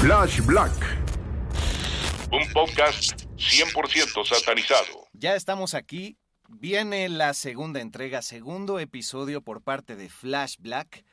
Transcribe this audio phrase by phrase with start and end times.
[0.00, 0.72] Flash Black.
[2.30, 5.08] Un podcast 100% satanizado.
[5.12, 6.16] Ya estamos aquí.
[6.48, 11.04] Viene la segunda entrega, segundo episodio por parte de Flash Black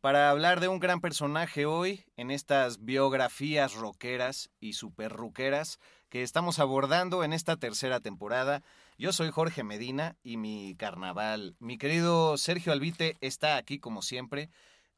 [0.00, 5.78] para hablar de un gran personaje hoy en estas biografías rockeras y super ruqueras
[6.08, 8.62] que estamos abordando en esta tercera temporada.
[8.96, 14.48] Yo soy Jorge Medina y mi carnaval, mi querido Sergio Albite está aquí como siempre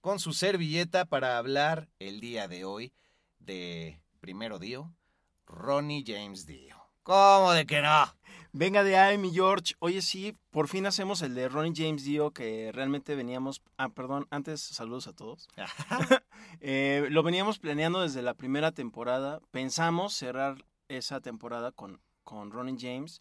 [0.01, 2.93] con su servilleta para hablar el día de hoy
[3.45, 4.95] de primero Dio,
[5.47, 6.77] Ronnie James Dio.
[7.03, 8.05] ¿Cómo de que no?
[8.53, 9.75] Venga de ahí, mi George.
[9.79, 13.63] Oye, sí, por fin hacemos el de Ronnie James Dio, que realmente veníamos.
[13.79, 15.49] Ah, perdón, antes saludos a todos.
[16.61, 19.41] Eh, lo veníamos planeando desde la primera temporada.
[19.51, 23.21] Pensamos cerrar esa temporada con, con Ronnie James.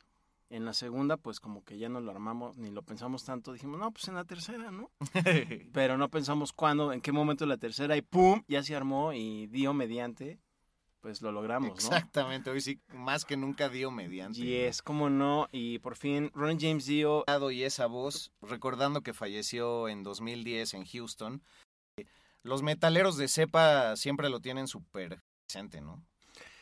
[0.51, 3.53] En la segunda, pues como que ya no lo armamos ni lo pensamos tanto.
[3.53, 4.91] Dijimos, no, pues en la tercera, ¿no?
[5.73, 7.95] Pero no pensamos cuándo, en qué momento la tercera.
[7.95, 8.43] Y ¡pum!
[8.49, 10.39] Ya se armó y Dio mediante
[11.01, 11.75] pues lo logramos, ¿no?
[11.75, 14.39] Exactamente, hoy sí, más que nunca dio mediante.
[14.39, 17.25] Y es como no, y por fin Ronnie James dio...
[17.51, 21.43] Y esa voz, recordando que falleció en 2010 en Houston,
[22.43, 26.05] los metaleros de cepa siempre lo tienen súper presente, ¿no?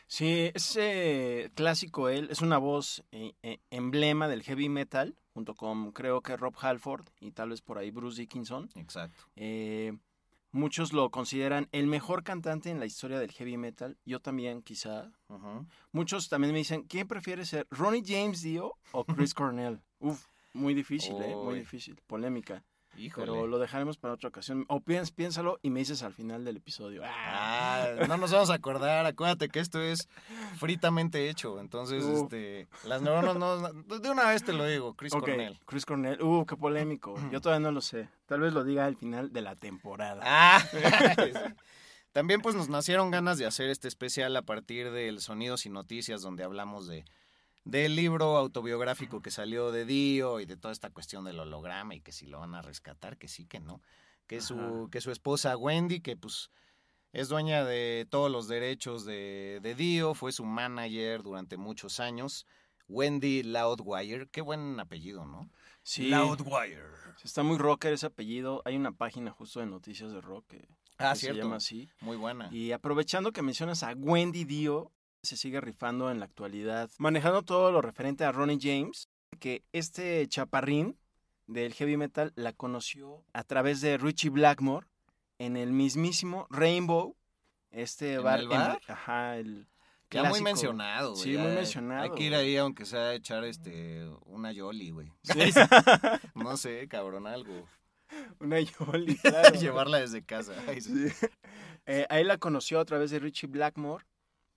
[0.10, 5.92] Sí, ese clásico él, es una voz eh, eh, emblema del heavy metal, junto con
[5.92, 8.70] creo que Rob Halford y tal vez por ahí Bruce Dickinson.
[8.76, 9.24] Exacto.
[9.36, 9.94] Eh,
[10.52, 13.98] Muchos lo consideran el mejor cantante en la historia del heavy metal.
[14.04, 15.12] Yo también, quizá.
[15.92, 19.80] Muchos también me dicen, ¿quién prefiere ser Ronnie James Dio o Chris Cornell?
[20.00, 21.36] Uf, muy difícil, ¿eh?
[21.36, 22.02] Muy difícil.
[22.08, 22.64] Polémica.
[23.16, 24.66] Pero lo dejaremos para otra ocasión.
[24.68, 27.02] O piénsalo y me dices al final del episodio.
[27.06, 29.06] Ah, no nos vamos a acordar.
[29.06, 30.10] Acuérdate que esto es
[30.58, 31.60] fritamente hecho.
[31.60, 33.72] Entonces, este, las neuronas no.
[33.74, 35.60] De una vez te lo digo, Chris Cornell.
[35.66, 36.22] Chris Cornell.
[36.22, 37.16] Uh, qué polémico.
[37.32, 38.10] Yo todavía no lo sé.
[38.26, 40.22] Tal vez lo diga al final de la temporada.
[40.24, 40.64] Ah,
[42.12, 46.22] También, pues, nos nacieron ganas de hacer este especial a partir del Sonidos y Noticias,
[46.22, 47.06] donde hablamos de
[47.64, 52.02] del libro autobiográfico que salió de Dio y de toda esta cuestión del holograma y
[52.02, 53.82] que si lo van a rescatar, que sí, que no.
[54.28, 56.52] Que su, que su esposa Wendy, que pues
[57.14, 62.46] es dueña de todos los derechos de, de Dio, fue su manager durante muchos años.
[62.88, 65.50] Wendy Loudwire, qué buen apellido, ¿no?
[65.84, 66.10] Sí.
[66.10, 66.84] Loudwire.
[67.24, 68.62] Está muy rocker ese apellido.
[68.66, 70.68] Hay una página justo de noticias de rock que,
[70.98, 71.90] ah, se llama así.
[72.02, 72.50] Muy buena.
[72.52, 74.92] Y aprovechando que mencionas a Wendy Dio,
[75.24, 79.10] se sigue rifando en la actualidad, manejando todo lo referente a Ronnie James,
[79.40, 80.98] que este chaparrín
[81.48, 84.88] del heavy metal la conoció a través de Richie Blackmore
[85.40, 87.16] en el mismísimo Rainbow,
[87.72, 88.82] este bar, el bar?
[88.88, 89.68] ajá, el
[90.12, 91.24] ya muy mencionado, güey.
[91.24, 92.04] Sí, muy mencionado.
[92.04, 95.12] Hay que ir ahí aunque sea a echar este una Yoli, güey.
[96.34, 97.68] no sé, cabrón, algo.
[98.40, 99.54] Una Yoli, claro.
[99.54, 100.54] Llevarla desde casa.
[101.86, 104.04] Eh, ahí la conoció a través de Richie Blackmore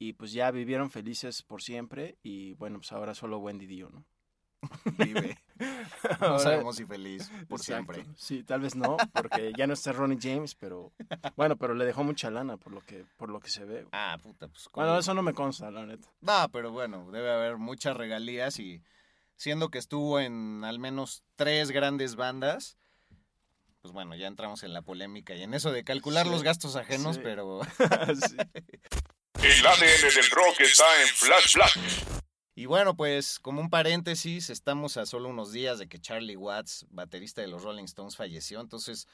[0.03, 4.05] y pues ya vivieron felices por siempre y bueno, pues ahora solo Wendy Dio, ¿no?
[4.99, 5.39] Vive.
[6.21, 8.05] No sabemos si feliz por siempre.
[8.17, 10.93] Sí, tal vez no, porque ya no está Ronnie James, pero
[11.37, 13.87] bueno, pero le dejó mucha lana por lo que por lo que se ve.
[13.93, 14.69] Ah, puta, pues.
[14.75, 16.09] Bueno, eso no me consta, la neta.
[16.21, 18.83] No, pero bueno, debe haber muchas regalías y
[19.37, 22.77] siendo que estuvo en al menos tres grandes bandas,
[23.83, 27.19] pues bueno, ya entramos en la polémica y en eso de calcular los gastos ajenos,
[27.19, 27.61] pero
[29.45, 32.23] El ADN del rock está en Flash Black.
[32.55, 36.87] Y bueno, pues como un paréntesis, estamos a solo unos días de que Charlie Watts,
[36.91, 38.61] baterista de los Rolling Stones, falleció.
[38.61, 39.09] Entonces,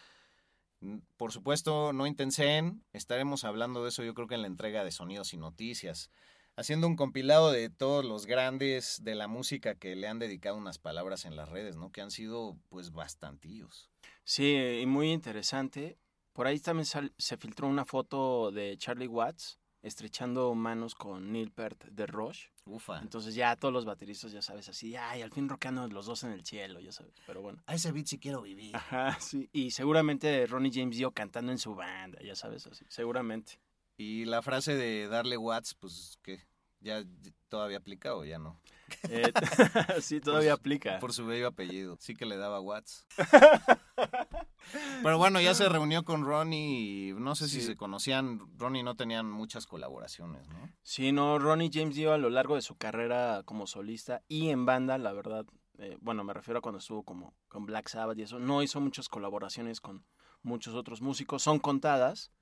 [1.17, 4.91] por supuesto, no intensen, estaremos hablando de eso yo creo que en la entrega de
[4.91, 6.11] Sonidos y Noticias,
[6.57, 10.79] haciendo un compilado de todos los grandes de la música que le han dedicado unas
[10.79, 11.91] palabras en las redes, ¿no?
[11.91, 13.89] Que han sido pues bastantillos.
[14.25, 15.97] Sí, y muy interesante
[16.39, 21.87] por ahí también se filtró una foto de Charlie Watts estrechando manos con Neil Peart
[21.87, 22.47] de Rush.
[22.67, 23.01] Ufa.
[23.01, 26.33] Entonces ya todos los bateristas, ya sabes, así, ay, al fin rockeando los dos en
[26.33, 27.15] el cielo, ya sabes.
[27.27, 27.63] Pero bueno.
[27.67, 28.77] A ese beat sí quiero vivir.
[28.77, 29.49] Ajá, sí.
[29.53, 32.85] Y seguramente Ronnie James Dio cantando en su banda, ya sabes, así.
[32.89, 33.61] Seguramente.
[33.97, 36.47] Y la frase de darle Watts, pues, ¿qué?
[36.81, 37.05] ¿Ya
[37.49, 38.61] todavía aplica o ya no?
[39.11, 39.33] Eh,
[40.01, 40.99] sí, todavía aplica.
[40.99, 41.99] Por su bello apellido.
[42.01, 43.07] Sí que le daba Watts.
[45.03, 48.41] Pero bueno, ya se reunió con Ronnie y no sé si se conocían.
[48.57, 50.71] Ronnie no tenían muchas colaboraciones, ¿no?
[50.83, 54.65] Sí, no, Ronnie James dio a lo largo de su carrera como solista y en
[54.65, 55.45] banda, la verdad,
[55.79, 58.81] eh, bueno, me refiero a cuando estuvo como con Black Sabbath y eso, no hizo
[58.81, 60.05] muchas colaboraciones con
[60.43, 62.33] muchos otros músicos, son contadas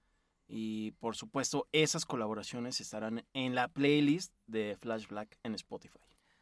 [0.49, 5.99] y por supuesto esas colaboraciones estarán en la playlist de Flash Black en Spotify.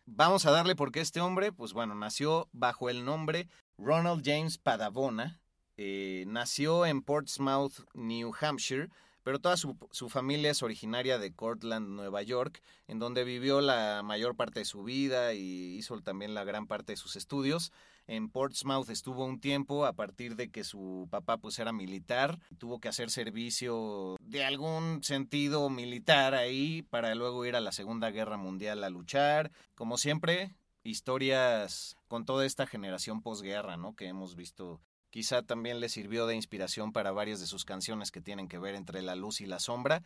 [0.07, 3.49] Vamos a darle porque este hombre, pues bueno, nació bajo el nombre
[3.79, 5.41] Ronald James Padavona.
[5.77, 8.91] Eh, nació en Portsmouth, New Hampshire,
[9.23, 14.03] pero toda su, su, familia es originaria de Cortland, Nueva York, en donde vivió la
[14.05, 17.73] mayor parte de su vida y hizo también la gran parte de sus estudios.
[18.07, 22.79] En Portsmouth estuvo un tiempo a partir de que su papá pues era militar, tuvo
[22.79, 28.37] que hacer servicio de algún sentido militar ahí para luego ir a la Segunda Guerra
[28.37, 29.53] Mundial a luchar.
[29.75, 33.97] Como siempre, historias con toda esta generación posguerra, ¿no?
[33.97, 38.21] Que hemos visto quizá también le sirvió de inspiración para varias de sus canciones que
[38.21, 40.03] tienen que ver entre la luz y la sombra.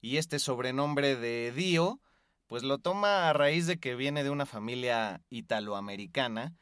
[0.00, 1.98] Y este sobrenombre de Dio,
[2.46, 6.54] pues lo toma a raíz de que viene de una familia italoamericana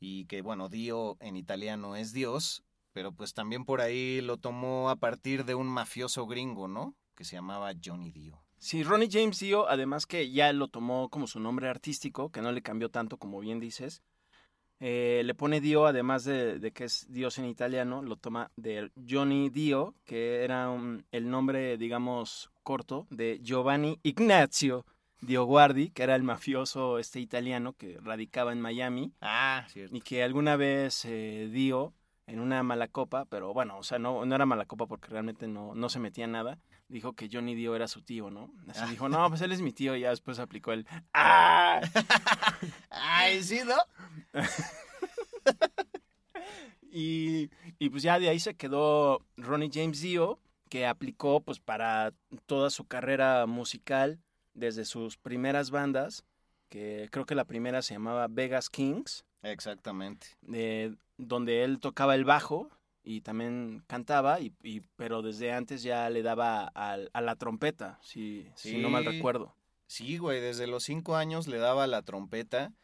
[0.00, 2.62] y que bueno, Dio en italiano es Dios,
[2.92, 6.94] pero pues también por ahí lo tomó a partir de un mafioso gringo, ¿no?
[7.14, 8.42] Que se llamaba Johnny Dio.
[8.58, 12.50] Sí, Ronnie James Dio, además que ya lo tomó como su nombre artístico, que no
[12.50, 14.02] le cambió tanto como bien dices.
[14.80, 19.48] Eh, le pone Dio, además de, que es Dios en italiano, lo toma de Johnny
[19.48, 20.70] Dio, que era
[21.10, 24.84] el nombre, digamos, corto de Giovanni Ignazio
[25.20, 29.12] Dioguardi, que era el mafioso este italiano que radicaba en Miami.
[29.20, 29.96] Ah, cierto.
[29.96, 31.94] Y que alguna vez eh, Dio
[32.26, 35.48] en una mala copa, pero bueno, o sea, no, no era mala copa porque realmente
[35.48, 36.58] no, no se metía nada.
[36.88, 38.50] Dijo que Johnny Dio era su tío, ¿no?
[38.68, 38.88] Así ah.
[38.88, 41.80] dijo, no, pues él es mi tío, y ya después aplicó el ¡Ah!
[42.90, 43.76] ¡Ay, sí, no!
[46.90, 50.38] y, y pues ya de ahí se quedó Ronnie James Dio,
[50.68, 52.12] que aplicó pues para
[52.46, 54.20] toda su carrera musical
[54.58, 56.24] desde sus primeras bandas,
[56.68, 59.24] que creo que la primera se llamaba Vegas Kings.
[59.42, 60.26] Exactamente.
[61.16, 62.70] donde él tocaba el bajo
[63.02, 64.52] y también cantaba, y,
[64.96, 69.54] pero desde antes ya le daba a, la trompeta, si, si no mal recuerdo.
[69.86, 72.74] Sí, güey, desde los cinco años le daba la trompeta.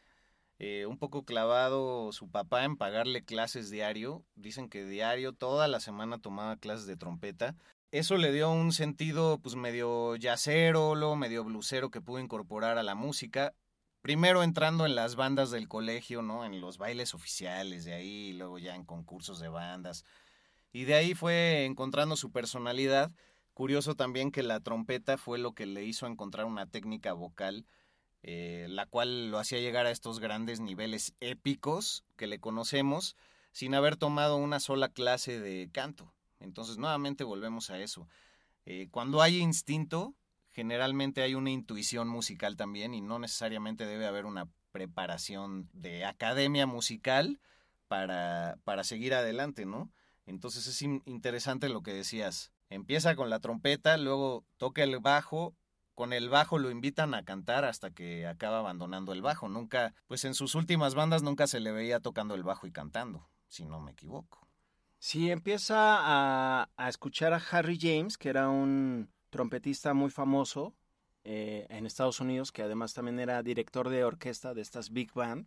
[0.60, 4.24] Eh, un poco clavado su papá en pagarle clases diario.
[4.36, 7.56] Dicen que diario, toda la semana tomaba clases de trompeta
[7.94, 12.96] eso le dio un sentido pues medio lo medio blusero que pudo incorporar a la
[12.96, 13.54] música.
[14.02, 16.44] Primero entrando en las bandas del colegio, ¿no?
[16.44, 20.04] En los bailes oficiales de ahí, y luego ya en concursos de bandas.
[20.72, 23.12] Y de ahí fue encontrando su personalidad.
[23.52, 27.64] Curioso también que la trompeta fue lo que le hizo encontrar una técnica vocal,
[28.24, 33.14] eh, la cual lo hacía llegar a estos grandes niveles épicos que le conocemos,
[33.52, 36.12] sin haber tomado una sola clase de canto.
[36.44, 38.08] Entonces, nuevamente volvemos a eso.
[38.66, 40.14] Eh, cuando hay instinto,
[40.50, 46.66] generalmente hay una intuición musical también y no necesariamente debe haber una preparación de academia
[46.66, 47.40] musical
[47.88, 49.90] para, para seguir adelante, ¿no?
[50.26, 52.52] Entonces es interesante lo que decías.
[52.70, 55.54] Empieza con la trompeta, luego toca el bajo,
[55.94, 59.48] con el bajo lo invitan a cantar hasta que acaba abandonando el bajo.
[59.48, 63.28] Nunca, pues en sus últimas bandas nunca se le veía tocando el bajo y cantando,
[63.48, 64.43] si no me equivoco.
[65.04, 70.74] Sí, empieza a, escuchar a Harry James, que era un trompetista muy famoso
[71.24, 75.46] eh, en Estados Unidos, que además también era director de orquesta de estas big band.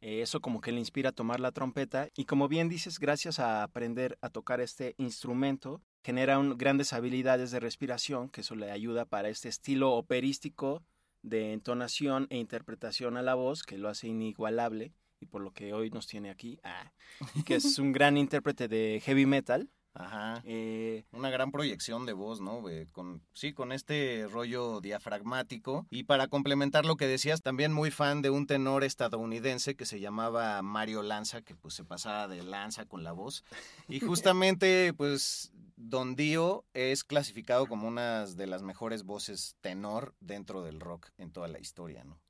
[0.00, 2.08] Eh, eso como que le inspira a tomar la trompeta.
[2.16, 7.60] Y como bien dices, gracias a aprender a tocar este instrumento, genera grandes habilidades de
[7.60, 10.82] respiración, que eso le ayuda para este estilo operístico
[11.22, 15.72] de entonación e interpretación a la voz, que lo hace inigualable y por lo que
[15.72, 16.92] hoy nos tiene aquí, ah,
[17.46, 19.70] que es un gran intérprete de heavy metal.
[19.94, 20.42] Ajá.
[20.44, 22.62] Eh, una gran proyección de voz, ¿no?
[22.92, 25.86] con, sí, con este rollo diafragmático.
[25.90, 29.98] Y para complementar lo que decías, también muy fan de un tenor estadounidense que se
[29.98, 33.42] llamaba Mario Lanza, que pues se pasaba de lanza con la voz.
[33.88, 40.62] Y justamente, pues, Don Dio es clasificado como una de las mejores voces tenor dentro
[40.62, 42.20] del rock en toda la historia, ¿no?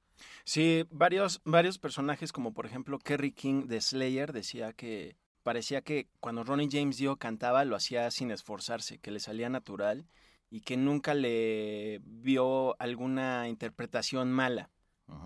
[0.49, 6.09] Sí, varios, varios personajes, como por ejemplo Kerry King de Slayer, decía que parecía que
[6.21, 10.07] cuando Ronnie James Dio cantaba lo hacía sin esforzarse, que le salía natural
[10.49, 14.71] y que nunca le vio alguna interpretación mala.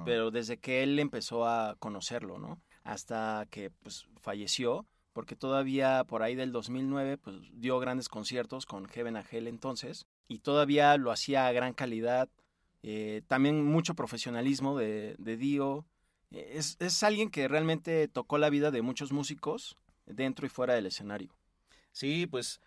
[0.05, 2.61] Pero desde que él empezó a conocerlo, ¿no?
[2.83, 8.89] Hasta que pues falleció, porque todavía por ahí del 2009 pues dio grandes conciertos con
[8.89, 12.29] Heaven Hell entonces y todavía lo hacía a gran calidad,
[12.83, 15.87] eh, también mucho profesionalismo de, de Dio.
[16.31, 20.87] Es, es alguien que realmente tocó la vida de muchos músicos dentro y fuera del
[20.87, 21.35] escenario.
[21.93, 22.61] Sí, pues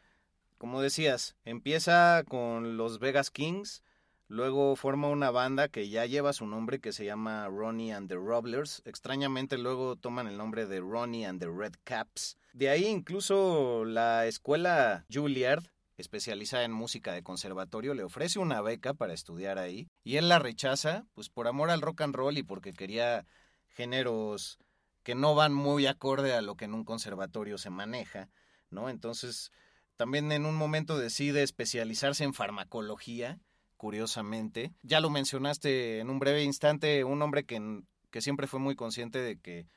[0.58, 3.84] como decías, empieza con los Vegas Kings,
[4.28, 8.16] luego forma una banda que ya lleva su nombre que se llama Ronnie and the
[8.16, 8.82] Roblers.
[8.86, 12.38] Extrañamente luego toman el nombre de Ronnie and the Red Caps.
[12.54, 15.64] De ahí incluso la escuela Juilliard,
[15.98, 20.40] especializada en música de conservatorio, le ofrece una beca para estudiar ahí y él la
[20.40, 23.26] rechaza, pues por amor al rock and roll y porque quería
[23.70, 24.60] géneros
[25.04, 28.30] que no van muy acorde a lo que en un conservatorio se maneja,
[28.70, 28.90] ¿no?
[28.90, 29.52] Entonces,
[29.98, 33.40] también en un momento decide especializarse en farmacología,
[33.78, 34.74] curiosamente.
[34.82, 39.20] Ya lo mencionaste en un breve instante, un hombre que, que siempre fue muy consciente
[39.20, 39.68] de que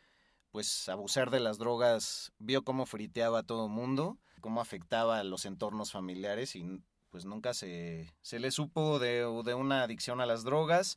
[0.51, 5.45] pues abusar de las drogas vio cómo friteaba a todo mundo, cómo afectaba a los
[5.45, 10.45] entornos familiares y pues nunca se, se le supo de, de una adicción a las
[10.45, 10.97] drogas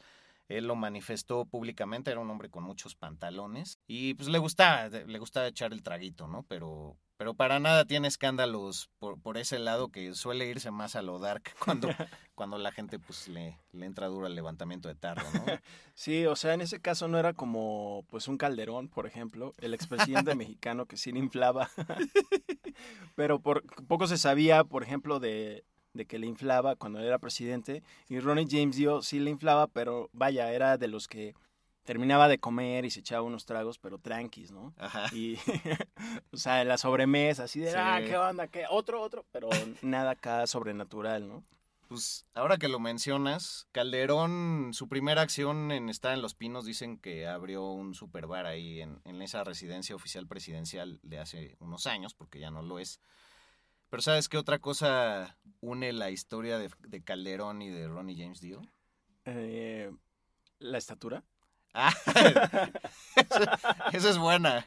[0.58, 5.20] él lo manifestó públicamente, era un hombre con muchos pantalones y pues le gustaba, le
[5.20, 6.44] gustaba echar el traguito, ¿no?
[6.44, 11.02] Pero, pero para nada tiene escándalos por, por ese lado que suele irse más a
[11.02, 11.90] lo dark cuando,
[12.36, 15.46] cuando la gente pues le, le entra duro al levantamiento de tarro, ¿no?
[15.94, 19.74] Sí, o sea, en ese caso no era como pues un Calderón, por ejemplo, el
[19.74, 21.70] expresidente mexicano que sí le inflaba.
[23.16, 27.84] pero por poco se sabía, por ejemplo, de de que le inflaba cuando era presidente.
[28.10, 31.34] Y Ronnie James Dio sí le inflaba, pero vaya, era de los que
[31.84, 34.74] terminaba de comer y se echaba unos tragos, pero tranquis, ¿no?
[34.78, 35.08] Ajá.
[35.14, 35.36] Y,
[36.32, 39.50] o sea, la sobremesa, así de, ah, qué onda, qué, otro, otro, pero
[39.82, 41.44] nada acá sobrenatural, ¿no?
[41.88, 46.98] Pues ahora que lo mencionas, Calderón, su primera acción en estar en Los Pinos, dicen
[46.98, 51.88] que abrió un super bar ahí en, en esa residencia oficial presidencial de hace unos
[51.88, 53.02] años, porque ya no lo es.
[53.92, 58.62] Pero ¿sabes qué otra cosa une la historia de, Calderón y de Ronnie James Dio?
[59.26, 59.92] Eh,
[60.60, 61.26] ¿La estatura?
[61.74, 61.94] Ah,
[63.92, 64.66] esa es buena.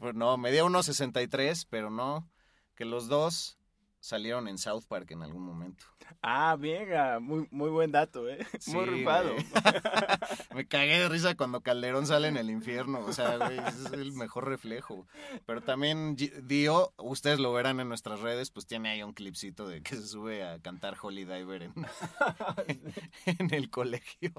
[0.00, 2.28] Pues no, medía 1.63, pero no.
[2.74, 3.58] Que los dos
[4.04, 5.86] salieron en South Park en algún momento.
[6.20, 8.38] Ah, venga, muy, muy buen dato, ¿eh?
[8.66, 9.34] muy rifado.
[10.54, 14.12] Me cagué de risa cuando Calderón sale en el infierno, o sea, güey, es el
[14.12, 15.06] mejor reflejo.
[15.46, 19.82] Pero también Dio, ustedes lo verán en nuestras redes, pues tiene ahí un clipcito de
[19.82, 21.72] que se sube a cantar Holy Diver en,
[23.24, 24.32] en el colegio.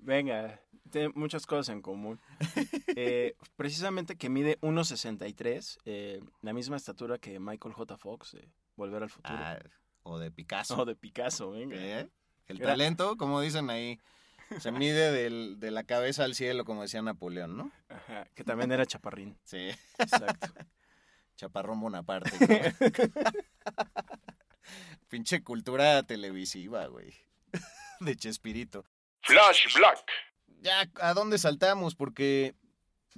[0.00, 0.60] Venga,
[0.90, 2.18] tiene muchas cosas en común.
[2.96, 7.96] Eh, precisamente que mide 1.63, eh, la misma estatura que Michael J.
[7.96, 8.34] Fox.
[8.34, 9.38] Eh, Volver al futuro.
[9.38, 9.58] Ah,
[10.02, 10.76] o de Picasso.
[10.78, 11.76] O de Picasso, venga.
[11.76, 12.08] ¿Eh?
[12.46, 13.98] El talento, como dicen ahí,
[14.60, 17.72] se mide del, de la cabeza al cielo, como decía Napoleón, ¿no?
[17.88, 19.36] Ajá, que también era chaparrín.
[19.44, 19.70] Sí.
[19.98, 20.48] Exacto.
[21.36, 22.30] Chaparrón Bonaparte.
[25.08, 27.14] Pinche cultura televisiva, güey.
[28.00, 28.84] De Chespirito.
[29.22, 30.04] Flash Black.
[30.60, 31.94] Ya, ¿a dónde saltamos?
[31.94, 32.54] Porque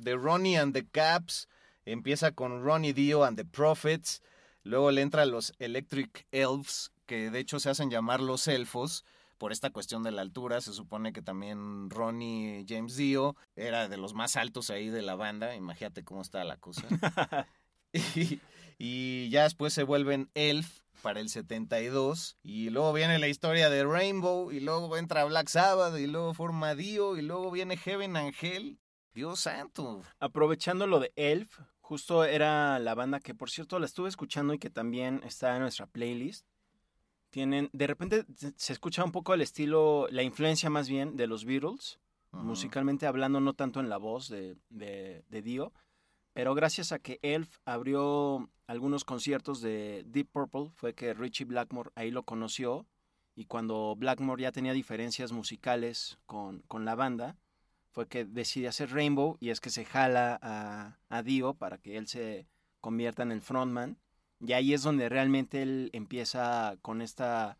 [0.02, 1.48] The Ronnie and the Caps
[1.84, 4.22] empieza con Ronnie Dio and the Prophets.
[4.68, 9.02] Luego le entran los Electric Elves, que de hecho se hacen llamar los elfos
[9.38, 10.60] por esta cuestión de la altura.
[10.60, 15.14] Se supone que también Ronnie James Dio era de los más altos ahí de la
[15.14, 15.56] banda.
[15.56, 16.86] Imagínate cómo está la cosa.
[18.78, 22.36] y, ya después se vuelven Elf para el 72.
[22.42, 24.52] Y luego viene la historia de Rainbow.
[24.52, 25.98] Y luego entra Black Sabbath.
[25.98, 27.16] Y luego forma Dio.
[27.16, 28.78] Y luego viene Heaven Angel.
[29.14, 30.02] Dios santo.
[30.20, 31.58] Aprovechando lo de Elf,
[31.88, 35.62] Justo era la banda que, por cierto, la estuve escuchando y que también está en
[35.62, 36.44] nuestra playlist.
[37.30, 38.26] Tienen, de repente
[38.56, 41.98] se escucha un poco el estilo, la influencia más bien de los Beatles,
[42.32, 45.72] musicalmente hablando, no tanto en la voz de, de, de, Dio,
[46.34, 51.90] pero gracias a que Elf abrió algunos conciertos de Deep Purple, fue que Richie Blackmore
[51.94, 52.86] ahí lo conoció
[53.34, 57.38] y cuando Blackmore ya tenía diferencias musicales con, con la banda,
[57.98, 61.96] fue que decide hacer Rainbow y es que se jala a, a Dio para que
[61.96, 62.46] él se
[62.80, 63.98] convierta en el frontman.
[64.38, 67.58] Y ahí es donde realmente él empieza con esta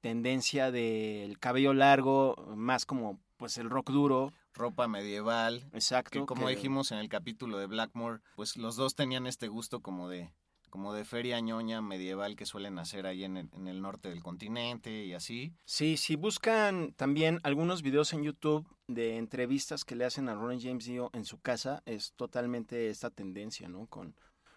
[0.00, 4.32] tendencia del cabello largo, más como pues el rock duro.
[4.54, 5.68] Ropa medieval.
[5.74, 6.24] Exacto.
[6.24, 10.32] como dijimos en el capítulo de Blackmore, pues los dos tenían este gusto como de
[10.74, 15.12] como de feria ñoña medieval que suelen hacer ahí en el, norte del continente y
[15.14, 15.54] así.
[15.64, 20.60] Sí, si buscan también algunos videos en YouTube de entrevistas que le hacen a Ronnie
[20.60, 23.86] James Dio en su casa, es totalmente esta tendencia, ¿no?
[23.86, 24.16] Con,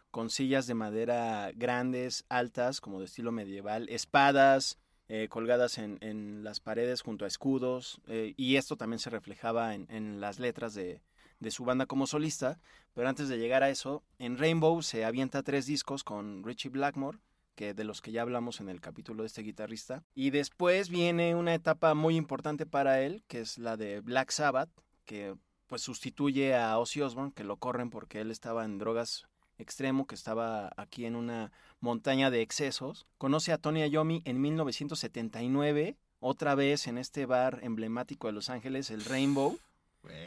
[0.10, 6.44] con sillas de madera grandes, altas, como de estilo medieval, espadas eh, colgadas en, en,
[6.44, 10.74] las paredes junto a escudos, eh, y esto también se reflejaba en, en las letras
[10.74, 11.04] de,
[11.40, 12.60] de su banda como solista,
[12.94, 17.20] pero antes de llegar a eso, en Rainbow se avienta tres discos con Richie Blackmore,
[17.56, 21.36] que de los que ya hablamos en el capítulo de este guitarrista, y después viene
[21.36, 24.70] una etapa muy importante para él, que es la de Black Sabbath,
[25.06, 25.36] que
[25.68, 29.28] pues sustituye a Ozzy Osbourne, que lo corren porque él estaba en drogas
[29.58, 33.06] extremo, que estaba aquí en una montaña de excesos.
[33.18, 38.90] Conoce a Tony Iommi en 1979, otra vez en este bar emblemático de Los Ángeles,
[38.90, 39.60] el Rainbow.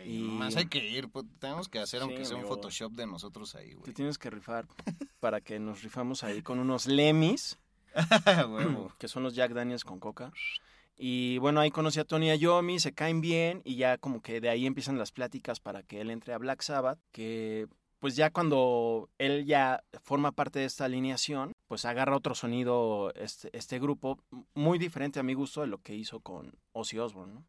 [0.07, 3.55] Y más hay que ir, pues, tenemos que hacer aunque sea un Photoshop de nosotros
[3.55, 3.85] ahí, güey.
[3.85, 4.67] Te tienes que rifar
[5.21, 7.59] para que nos rifamos ahí con unos Lemis,
[8.99, 10.33] que son los Jack Daniels con coca.
[10.97, 14.51] Y bueno, ahí conoce a Tony Iommi, se caen bien y ya como que de
[14.51, 17.69] ahí empiezan las pláticas para que él entre a Black Sabbath, que
[18.01, 23.49] pues ya cuando él ya forma parte de esta alineación, pues agarra otro sonido este,
[23.57, 24.19] este grupo,
[24.55, 27.45] muy diferente a mi gusto de lo que hizo con Ozzy Osbourne, ¿no?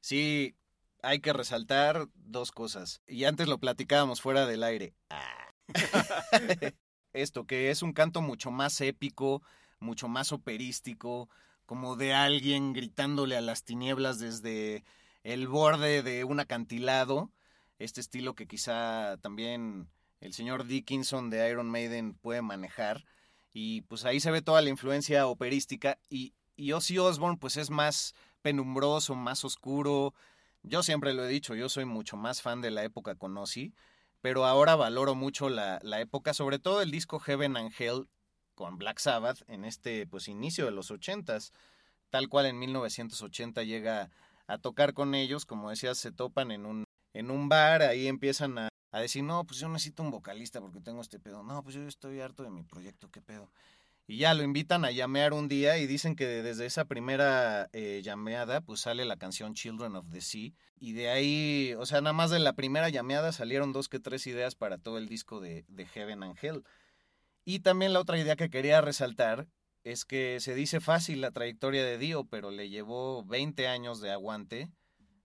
[0.00, 0.54] Sí,
[1.02, 3.02] hay que resaltar dos cosas.
[3.06, 4.94] Y antes lo platicábamos fuera del aire.
[5.10, 5.48] Ah.
[7.12, 9.42] Esto, que es un canto mucho más épico,
[9.80, 11.28] mucho más operístico,
[11.66, 14.84] como de alguien gritándole a las tinieblas desde
[15.22, 17.30] el borde de un acantilado
[17.84, 19.88] este estilo que quizá también
[20.20, 23.04] el señor Dickinson de Iron Maiden puede manejar.
[23.52, 25.98] Y pues ahí se ve toda la influencia operística.
[26.08, 30.14] Y, y Ozzy Osbourne pues es más penumbroso, más oscuro.
[30.62, 33.72] Yo siempre lo he dicho, yo soy mucho más fan de la época con Ozzy,
[34.20, 38.08] pero ahora valoro mucho la, la época, sobre todo el disco Heaven and Hell
[38.54, 41.52] con Black Sabbath en este pues inicio de los ochentas,
[42.10, 44.10] tal cual en 1980 llega
[44.46, 48.58] a tocar con ellos, como decías, se topan en un en un bar, ahí empiezan
[48.58, 51.42] a, decir, no, pues yo necesito un vocalista porque tengo este pedo.
[51.42, 53.50] No, pues yo estoy harto de mi proyecto, qué pedo.
[54.12, 58.02] Y ya lo invitan a llamear un día y dicen que desde esa primera eh,
[58.04, 60.50] llameada pues sale la canción Children of the Sea.
[60.78, 64.26] Y de ahí, o sea, nada más de la primera llameada salieron dos que tres
[64.26, 66.62] ideas para todo el disco de, Heaven and Hell.
[67.46, 69.48] Y también la otra idea que quería resaltar
[69.82, 74.10] es que se dice fácil la trayectoria de Dio, pero le llevó 20 años de
[74.10, 74.68] aguante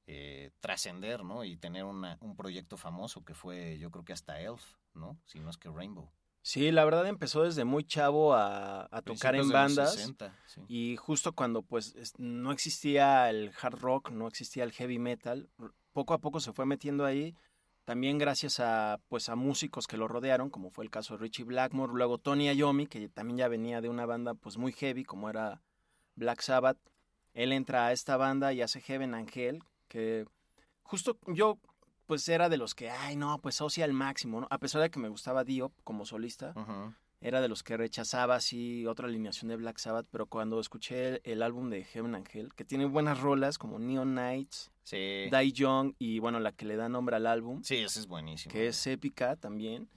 [0.06, 1.44] eh, trascender, ¿no?
[1.44, 5.20] Y tener un proyecto famoso que fue, yo creo que hasta Elf, ¿no?
[5.26, 6.10] Si no es que Rainbow.
[6.48, 10.14] Sí, la verdad empezó desde muy chavo a, tocar en bandas.
[10.70, 15.50] Y justo cuando pues no existía el hard rock, no existía el heavy metal,
[15.92, 17.36] poco a poco se fue metiendo ahí.
[17.84, 21.44] También gracias a pues a músicos que lo rodearon, como fue el caso de Richie
[21.44, 25.30] Blackmore, luego Tony Iommi, que también ya venía de una banda pues muy heavy, como
[25.30, 25.62] era
[26.16, 26.78] Black Sabbath.
[27.34, 30.26] Él entra a esta banda y hace Heaven Angel, que
[30.82, 31.60] justo yo
[32.08, 34.48] pues era de los que, ay no, pues Ozzy al máximo, ¿no?
[34.50, 36.54] A pesar de que me gustaba Dio como solista,
[37.20, 41.42] era de los que rechazaba así otra alineación de Black Sabbath, pero cuando escuché el,
[41.42, 45.30] álbum de Heaven Angel, que tiene buenas rolas como Neon Nights, sí.
[45.30, 47.62] Die Young y bueno, la que le da nombre al álbum.
[47.64, 48.52] Sí, esa es buenísimo.
[48.52, 49.90] Que es épica también.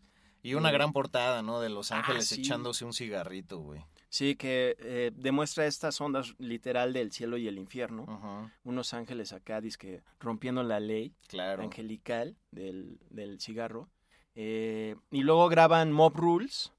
[0.43, 1.61] Y una gran portada, ¿no?
[1.61, 3.85] De Los ah, Ángeles echándose un cigarrito, güey.
[4.11, 8.51] Sí, que eh, demuestra estas ondas literal del cielo y el infierno.
[8.65, 11.15] Unos ángeles acá, que rompiendo la ley
[11.59, 12.99] angelical del,
[13.39, 13.89] cigarro.
[14.35, 16.73] Eh, y luego graban Mob Rules,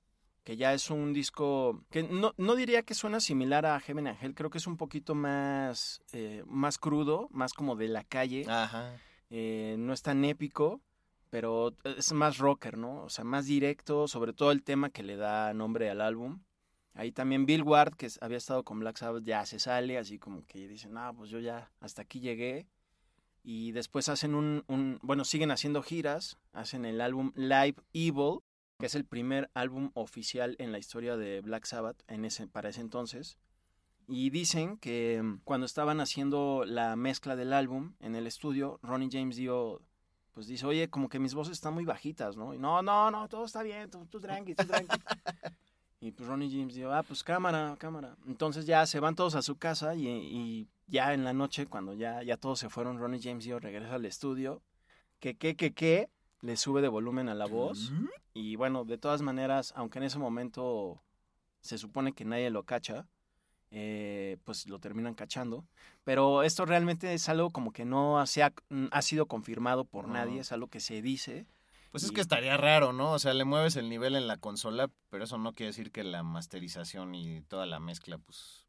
[0.44, 4.36] que ya es un disco que no, no, diría que suena similar a Heaven Angel,
[4.36, 8.46] creo que es un poquito más, eh, más crudo, más como de la calle.
[8.50, 8.98] Ajá.
[9.30, 10.82] no es tan épico,
[11.30, 13.04] pero es más rocker, ¿no?
[13.04, 16.42] O sea, más directo, sobre todo el tema que le da nombre al álbum.
[16.94, 20.46] Ahí también Bill Ward, que había estado con Black Sabbath, ya se sale, así como
[20.46, 22.68] que dicen, ah, pues yo ya hasta aquí llegué.
[23.44, 28.40] Y después hacen un, un, bueno, siguen haciendo giras, hacen el álbum Live Evil,
[28.78, 32.70] que es el primer álbum oficial en la historia de Black Sabbath en ese, para
[32.70, 33.38] ese entonces.
[34.08, 39.10] Y dicen que mm, cuando estaban haciendo la mezcla del álbum en el estudio, Ronnie
[39.12, 39.82] James dio,
[40.34, 42.54] pues dice, oye, como que mis voces están muy bajitas, ¿no?
[42.54, 44.98] Y no, no, no, todo está bien, tú, tú tranqui, tú tranqui.
[46.04, 48.18] Y pues Ronnie James dijo, ah, pues cámara, cámara.
[48.26, 52.24] Entonces ya se van todos a su casa y, ya en la noche, cuando ya,
[52.24, 54.64] ya todos se fueron, Ronnie James dijo, regresa al estudio,
[55.20, 56.10] que, que, que, que,
[56.42, 57.92] le sube de volumen a la voz.
[58.34, 61.00] Y bueno, de todas maneras, aunque en ese momento
[61.62, 63.08] se supone que nadie lo cacha,
[63.70, 65.66] eh, pues lo terminan cachando.
[66.04, 70.52] Pero esto realmente es algo como que no ha, ha sido confirmado por nadie, es
[70.52, 71.46] algo que se dice.
[71.92, 73.12] Pues es que estaría raro, ¿no?
[73.12, 76.04] O sea, le mueves el nivel en la consola, pero eso no quiere decir que
[76.04, 78.66] la masterización y toda la mezcla, pues,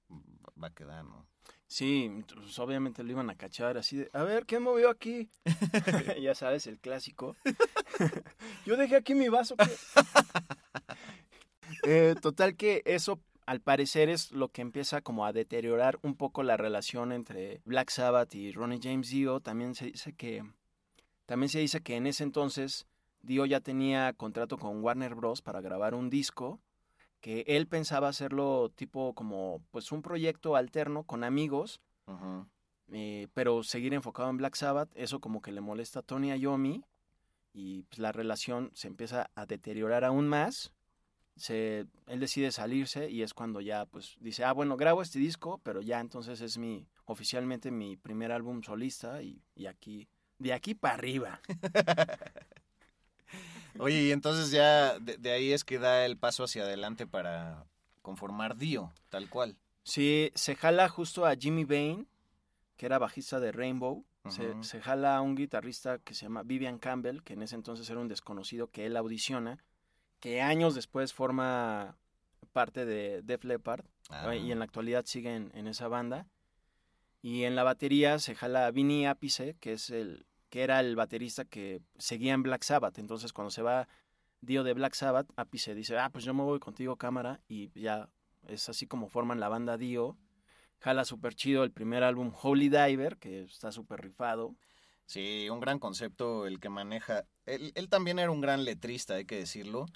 [0.61, 1.27] va a quedar, ¿no?
[1.69, 5.31] Sí, pues obviamente lo iban a cachar así de, a ver, ¿quién movió aquí?
[6.21, 7.37] ya sabes, el clásico.
[8.67, 9.57] Yo dejé aquí mi vaso.
[11.85, 16.43] Eh, total que eso al parecer es lo que empieza como a deteriorar un poco
[16.43, 19.41] la relación entre Black Sabbath y Ronnie James Dio.
[19.41, 20.45] También se dice que
[21.27, 22.87] también se dice que en ese entonces
[23.23, 25.43] Dio ya tenía contrato con Warner Bros.
[25.43, 26.61] para grabar un disco
[27.23, 31.81] que él pensaba hacerlo tipo como pues un proyecto alterno con amigos,
[32.91, 36.83] eh, pero seguir enfocado en Black Sabbath, eso como que le molesta a Tony Iommi
[37.55, 40.73] y pues, la relación se empieza a deteriorar aún más.
[41.37, 45.61] Se, él decide salirse y es cuando ya pues dice, ah, bueno, grabo este disco,
[45.63, 50.09] pero ya entonces es mi, oficialmente mi primer álbum solista y, aquí,
[50.39, 51.41] de aquí para arriba.
[53.79, 57.65] Oye, y entonces ya de, ahí es que da el paso hacia adelante para
[58.03, 59.57] conformar Dio, tal cual.
[59.85, 62.07] Sí, se jala justo a Jimmy Bain,
[62.77, 64.05] que era bajista de Rainbow.
[64.29, 67.89] se, se, jala a un guitarrista que se llama Vivian Campbell, que en ese entonces
[67.91, 69.59] era un desconocido que él audiciona
[70.23, 71.99] que años después forma
[72.53, 73.85] parte de Def Leppard
[74.41, 76.29] y en la actualidad sigue en, esa banda.
[77.23, 80.97] Y en la batería se jala a Vinny Appice, que es el que era el
[80.97, 82.99] baterista que seguía en Black Sabbath.
[82.99, 83.89] Entonces cuando se va
[84.43, 88.11] Dio de Black Sabbath, Appice dice, ah, pues yo me voy contigo cámara y ya
[88.47, 90.19] es así como forman la banda Dio.
[90.81, 94.55] Jala súper chido el primer álbum Holy Diver, que está súper rifado.
[95.07, 97.25] Sí, un gran concepto el que maneja.
[97.47, 99.87] Él, él, también era un gran letrista, hay que decirlo.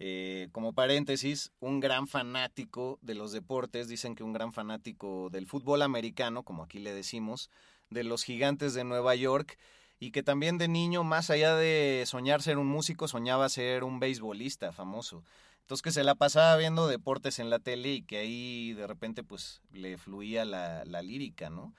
[0.00, 5.46] Eh, como paréntesis, un gran fanático de los deportes, dicen que un gran fanático del
[5.46, 7.48] fútbol americano, como aquí le decimos,
[7.90, 9.56] de los gigantes de Nueva York,
[10.00, 14.00] y que también de niño, más allá de soñar ser un músico, soñaba ser un
[14.00, 15.24] beisbolista famoso.
[15.60, 19.22] Entonces que se la pasaba viendo deportes en la tele y que ahí de repente
[19.22, 21.74] pues le fluía la, la lírica, ¿no?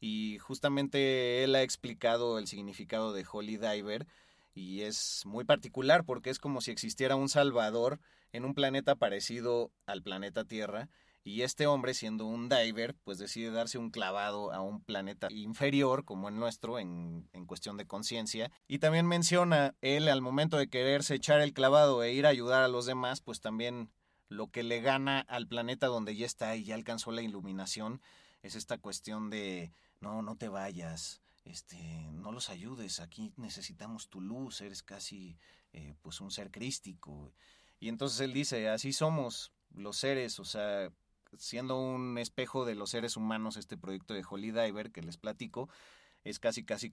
[0.00, 4.06] Y justamente él ha explicado el significado de Holy Diver,
[4.54, 8.00] y es muy particular porque es como si existiera un Salvador
[8.32, 10.88] en un planeta parecido al planeta Tierra
[11.22, 16.04] y este hombre siendo un diver pues decide darse un clavado a un planeta inferior
[16.04, 20.68] como el nuestro en, en cuestión de conciencia y también menciona él al momento de
[20.68, 23.90] quererse echar el clavado e ir a ayudar a los demás pues también
[24.28, 28.00] lo que le gana al planeta donde ya está y ya alcanzó la iluminación
[28.42, 31.76] es esta cuestión de no, no te vayas, este,
[32.12, 35.36] no los ayudes, aquí necesitamos tu luz, eres casi
[35.72, 37.32] eh, pues un ser crístico.
[37.78, 40.90] Y entonces él dice, así somos los seres, o sea,
[41.38, 45.68] siendo un espejo de los seres humanos este proyecto de Holy Diver que les platico,
[46.24, 46.92] es casi casi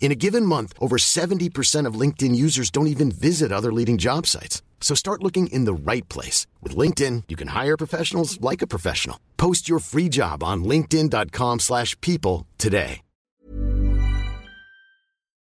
[0.00, 4.26] In a given month, over 70% of LinkedIn users don't even visit other leading job
[4.26, 4.62] sites.
[4.84, 6.46] So start looking in the right place.
[6.62, 9.18] With LinkedIn, you can hire professionals like a professional.
[9.38, 13.00] Post your free job on linkedin.com slash people today.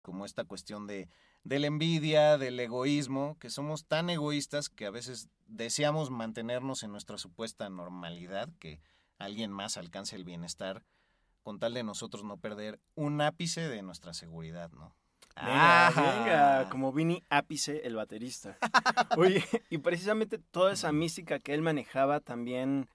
[0.03, 1.09] Como esta cuestión de,
[1.45, 6.91] de la envidia, del egoísmo, que somos tan egoístas que a veces deseamos mantenernos en
[6.91, 8.81] nuestra supuesta normalidad, que
[9.19, 10.83] alguien más alcance el bienestar,
[11.49, 14.95] con tal de nosotros no perder un ápice de nuestra seguridad, ¿no?
[15.35, 18.59] Venga, venga, como Vini Ápice, el baterista.
[19.17, 22.91] Oye, y precisamente toda esa mística que él manejaba también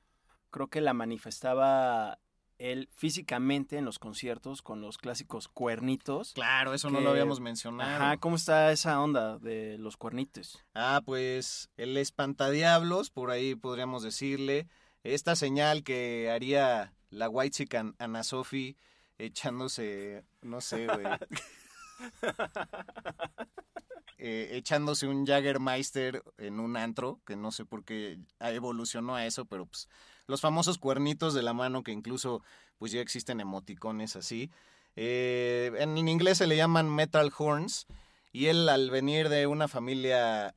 [0.52, 2.20] creo que la manifestaba
[2.60, 6.34] él físicamente en los conciertos con los clásicos cuernitos.
[6.34, 8.04] Claro, eso no lo habíamos mencionado.
[8.04, 10.64] Ajá, ¿cómo está esa onda de los cuernitos?
[10.76, 14.68] Ah, pues el espantadiablos, por ahí podríamos decirle.
[15.02, 18.78] Esta señal que haría la White Chicken Ana Sophie
[19.18, 21.06] echándose, no sé, güey.
[24.26, 29.44] Eh, echándose un Jaggermeister en un antro, que no sé por qué evolucionó a eso,
[29.44, 29.90] pero pues
[30.28, 32.42] los famosos cuernitos de la mano que incluso
[32.78, 34.50] pues ya existen emoticones así.
[34.96, 37.86] Eh, en inglés se le llaman metal horns
[38.32, 40.56] y él al venir de una familia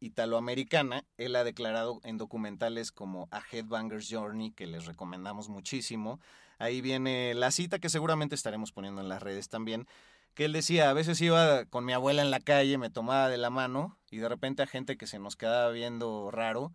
[0.00, 6.20] italoamericana, él ha declarado en documentales como A Headbanger's Journey, que les recomendamos muchísimo.
[6.58, 9.86] Ahí viene la cita que seguramente estaremos poniendo en las redes también,
[10.34, 13.38] que él decía, a veces iba con mi abuela en la calle, me tomaba de
[13.38, 16.72] la mano y de repente a gente que se nos quedaba viendo raro,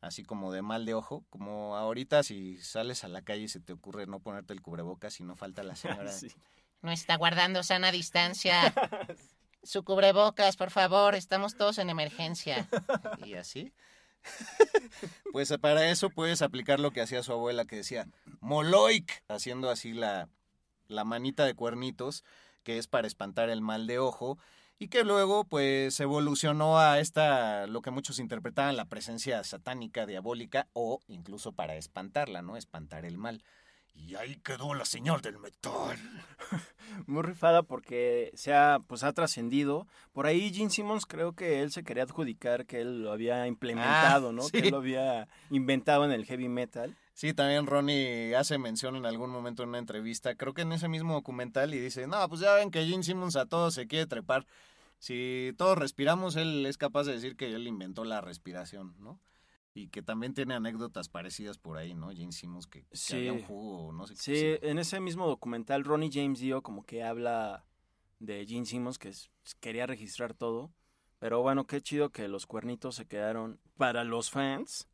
[0.00, 3.60] así como de mal de ojo, como ahorita si sales a la calle y se
[3.60, 6.12] te ocurre no ponerte el cubrebocas y no falta la señora.
[6.82, 8.72] No está guardando sana distancia.
[9.66, 12.68] Su cubrebocas, por favor, estamos todos en emergencia.
[13.24, 13.72] Y así.
[15.32, 18.06] pues para eso puedes aplicar lo que hacía su abuela que decía
[18.40, 20.28] Moloik, haciendo así la,
[20.86, 22.22] la manita de cuernitos,
[22.62, 24.38] que es para espantar el mal de ojo
[24.78, 30.68] y que luego pues evolucionó a esta, lo que muchos interpretaban la presencia satánica, diabólica
[30.74, 32.56] o incluso para espantarla, ¿no?
[32.56, 33.42] Espantar el mal.
[33.96, 35.98] Y ahí quedó la señal del metal.
[37.06, 39.86] Muy rifada porque se ha, pues, ha trascendido.
[40.12, 44.28] Por ahí Gene Simmons creo que él se quería adjudicar que él lo había implementado,
[44.28, 44.42] Ah, ¿no?
[44.42, 44.52] sí.
[44.52, 46.96] Que él lo había inventado en el heavy metal.
[47.14, 50.86] Sí, también Ronnie hace mención en algún momento en una entrevista, creo que en ese
[50.86, 54.06] mismo documental, y dice, no, pues ya ven que Gene Simmons a todos se quiere
[54.06, 54.46] trepar.
[54.98, 59.18] Si todos respiramos, él es capaz de decir que él inventó la respiración, ¿no?
[59.78, 62.08] Y que también tiene anécdotas parecidas por ahí, ¿no?
[62.10, 63.16] Gene Simmons, que, que Sí.
[63.16, 64.20] había un jugo, no sé qué.
[64.20, 67.66] Sí, en ese mismo documental Ronnie James Dio como que habla
[68.18, 69.12] de Gene Simmons que
[69.60, 70.72] quería registrar todo.
[71.18, 74.88] Pero bueno, qué chido que los cuernitos se quedaron para los fans.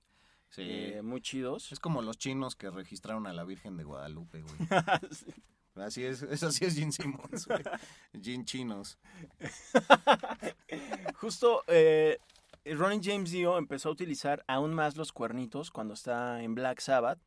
[0.49, 0.63] Sí.
[0.67, 1.71] eh, muy chidos.
[1.71, 4.55] Es como los chinos que registraron a la Virgen de Guadalupe, güey.
[5.77, 7.63] Así es, eso sí es Gene Simmons, güey.
[8.21, 8.99] Gene Chinos.
[11.15, 12.19] Justo eh,
[12.65, 17.19] Ronnie James Dio empezó a utilizar aún más los cuernitos cuando está en Black Sabbath.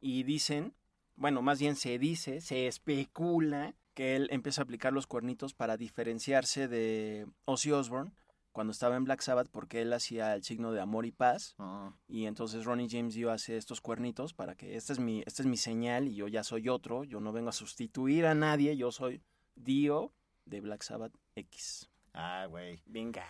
[0.00, 0.74] Y dicen,
[1.16, 5.76] bueno, más bien se dice, se especula que él empieza a aplicar los cuernitos para
[5.76, 8.12] diferenciarse de Ozzy Osbourne
[8.50, 11.54] cuando estaba en Black Sabbath porque él hacía el signo de amor y paz.
[11.58, 15.42] Ah, Y entonces Ronnie James Dio hace estos cuernitos para que esta es mi, esta
[15.42, 17.04] es mi señal y yo ya soy otro.
[17.04, 19.22] Yo no vengo a sustituir a nadie, yo soy
[19.54, 20.12] Dio
[20.44, 21.88] de Black Sabbath X.
[22.14, 22.82] ah, güey.
[22.86, 23.24] Venga.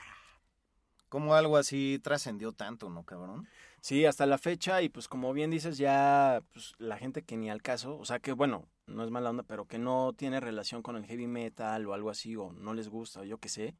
[1.12, 3.46] Como algo así trascendió tanto, ¿no, cabrón?
[3.82, 7.50] Sí, hasta la fecha, y pues como bien dices, ya pues, la gente que ni
[7.50, 10.80] al caso, o sea que bueno, no es mala onda, pero que no tiene relación
[10.80, 13.76] con el heavy metal o algo así, o no les gusta, o yo qué sé,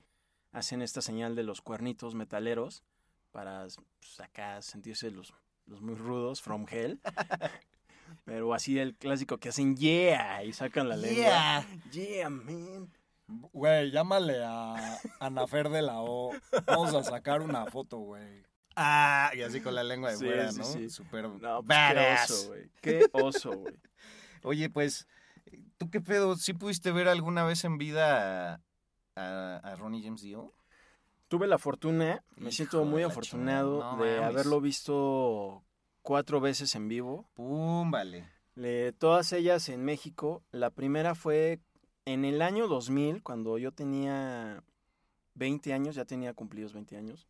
[0.51, 2.83] hacen esta señal de los cuernitos metaleros
[3.31, 5.33] para pues, acá sentirse los,
[5.65, 7.01] los muy rudos, from hell.
[8.27, 11.65] pero así el clásico que hacen yeah y sacan la lengua.
[11.91, 12.93] Yeah, man.
[13.27, 16.33] Güey, llámale a Anafer de la O.
[16.67, 18.43] Vamos a sacar una foto, güey.
[18.77, 20.65] Ah, y así con la lengua de Sí, fuera, sí, ¿no?
[20.65, 20.91] sí.
[20.91, 22.27] Súper No, pues, badass.
[22.27, 22.71] qué oso, güey.
[22.81, 23.75] Qué oso, güey.
[24.43, 25.07] Oye, pues,
[25.79, 26.37] ¿tú qué pedo?
[26.37, 28.61] ¿Sí pudiste ver alguna vez en vida a,
[29.17, 30.53] a- a Ronnie James Dio?
[31.29, 34.23] Tuve la fortuna, me Hijo siento muy afortunado no de mames.
[34.35, 35.63] haberlo visto
[36.03, 37.27] cuatro veces en vivo.
[37.35, 38.29] Pum, vale.
[38.55, 40.43] Le- todas ellas en México.
[40.51, 41.61] La primera fue
[42.05, 44.63] en el año 2000, cuando yo tenía
[45.35, 47.27] 20 años, ya tenía cumplidos 20 años.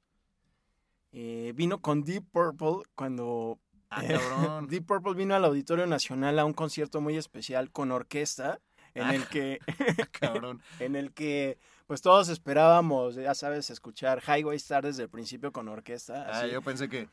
[1.12, 3.58] Eh, vino con Deep Purple cuando
[3.90, 4.68] Ah, cabrón.
[4.68, 8.58] Deep Purple vino al Auditorio Nacional a un concierto muy especial con orquesta
[8.94, 9.14] en Ah.
[9.14, 9.58] el que
[10.12, 10.62] cabrón.
[10.78, 15.68] en el que pues todos esperábamos, ya sabes, escuchar Highway Star desde el principio con
[15.68, 16.24] orquesta.
[16.26, 16.50] Ah, así.
[16.50, 17.08] yo pensé que...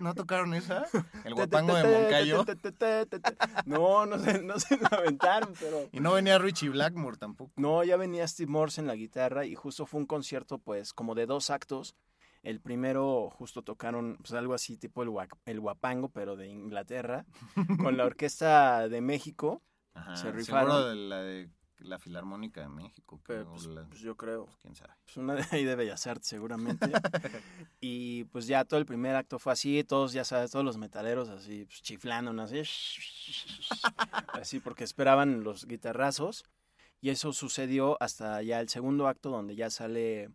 [0.00, 0.86] ¿No tocaron esa?
[1.24, 2.44] El guapango de Moncayo.
[3.66, 5.52] No, no se, no se la aventaron.
[5.92, 7.52] Y no venía Richie Blackmore tampoco.
[7.56, 11.14] No, ya venía Steve Morse en la guitarra y justo fue un concierto pues como
[11.14, 11.96] de dos actos.
[12.42, 15.10] El primero justo tocaron pues algo así tipo el,
[15.46, 17.26] el guapango, pero de Inglaterra,
[17.82, 19.62] con la Orquesta de México.
[19.94, 20.88] Ajá, Se seguro rifaron.
[20.90, 23.20] de la de la Filarmónica de México.
[23.22, 24.46] Creo, pues, la- pues yo creo.
[24.46, 24.92] pues, quién sabe.
[25.04, 26.90] Pues una de ahí de Bellas Artes, seguramente.
[27.80, 31.28] y pues ya todo el primer acto fue así, todos, ya sabes, todos los metaleros
[31.28, 32.62] así, pues, chiflando, así,
[34.32, 36.44] así, porque esperaban los guitarrazos.
[37.00, 40.30] Y eso sucedió hasta ya el segundo acto, donde ya sale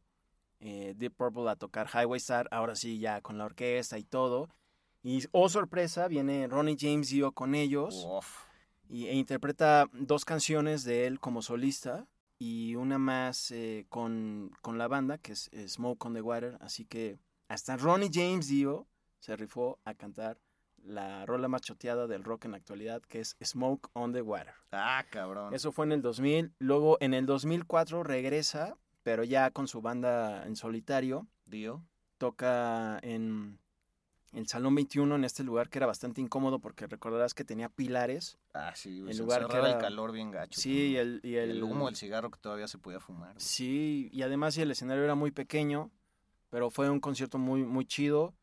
[0.61, 4.49] eh, Deep Purple a tocar Highway Star, ahora sí, ya con la orquesta y todo.
[5.01, 8.45] Y, oh sorpresa, viene Ronnie James Dio con ellos Uf.
[8.89, 12.07] Y, e interpreta dos canciones de él como solista
[12.39, 16.57] y una más eh, con, con la banda, que es Smoke on the Water.
[16.61, 18.87] Así que hasta Ronnie James Dio
[19.19, 20.39] se rifó a cantar
[20.83, 24.53] la rola más choteada del rock en la actualidad, que es Smoke on the Water.
[24.71, 25.53] Ah, cabrón.
[25.53, 26.53] Eso fue en el 2000.
[26.59, 31.27] Luego en el 2004 regresa, pero ya con su banda en solitario.
[31.45, 31.85] Dio.
[32.17, 33.59] Toca en
[34.33, 38.37] el Salón 21, en este lugar que era bastante incómodo porque recordarás que tenía pilares.
[38.53, 39.11] Ah, sí, güey.
[39.11, 40.59] El se lugar que era- el calor bien gacho.
[40.59, 43.33] Sí, y el, y el, el humo, el cigarro que todavía se podía fumar.
[43.33, 43.39] güey.
[43.45, 45.91] Sí, y además el escenario era muy pequeño,
[46.49, 48.33] pero fue un concierto muy, muy chido.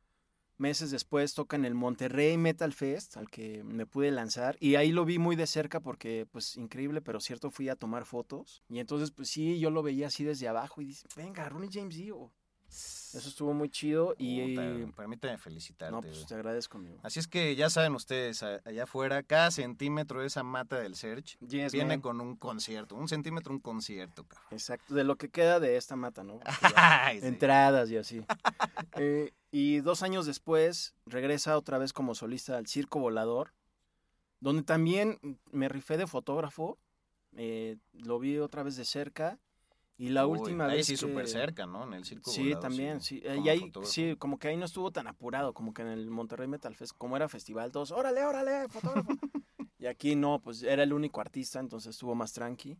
[0.58, 4.92] Meses después toca en el Monterrey Metal Fest, al que me pude lanzar, y ahí
[4.92, 8.62] lo vi muy de cerca porque, pues, increíble, pero cierto, fui a tomar fotos.
[8.68, 11.96] Y entonces, pues sí, yo lo veía así desde abajo y dice, venga, Ronnie James
[11.96, 12.30] Dio.
[12.70, 14.54] Eso estuvo muy chido y...
[14.56, 15.92] Puta, permíteme felicitarte.
[15.92, 16.98] no, pues te agradezco, amigo.
[17.02, 21.36] Así es que ya saben ustedes, allá afuera, cada centímetro de esa mata del Search
[21.40, 22.00] Yes, viene man.
[22.00, 22.94] con un concierto.
[22.94, 24.46] Un centímetro, un concierto, cabrón.
[24.52, 26.38] Exacto, de lo que queda de esta mata, ¿no?
[26.76, 27.26] Ay, sí.
[27.26, 28.24] entradas y así.
[28.96, 33.52] Eh, y dos años después regresa otra vez como solista al Circo Volador,
[34.40, 35.18] donde también
[35.50, 36.78] me rifé de fotógrafo.
[37.36, 39.38] eh, lo vi otra vez de cerca.
[40.00, 40.86] Y la Uy, última ahí vez.
[40.86, 41.84] sí, que- súper cerca, ¿no?
[41.84, 42.30] En el circo.
[42.30, 43.20] Sí, también, sí.
[43.20, 46.10] Como Y ahí, sí, como que ahí no estuvo tan apurado, como que en el
[46.10, 49.10] Monterrey Metal Fest, como era festival, todos, órale, órale, fotógrafo.
[49.78, 52.78] y aquí no, pues era el único artista, entonces estuvo más tranqui.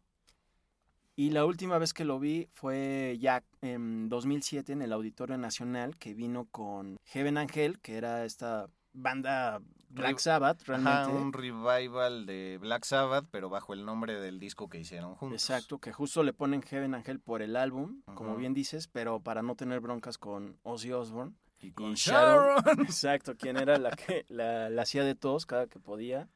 [1.14, 5.98] Y la última vez que lo vi fue ya en 2007 en el Auditorio Nacional,
[5.98, 10.98] que vino con Heaven Angel, que era esta banda Black Sabbath, realmente.
[11.00, 15.42] Ajá, un revival de Black Sabbath, pero bajo el nombre del disco que hicieron juntos.
[15.42, 19.42] Exacto, que justo le ponen Heaven Angel por el álbum, como bien dices, pero para
[19.42, 21.35] no tener broncas con Ozzy Osbourne.
[21.61, 22.62] Y con y Sharon.
[22.62, 22.81] Sharon.
[22.87, 26.29] Exacto, quien era la que la, la hacía de todos cada que podía.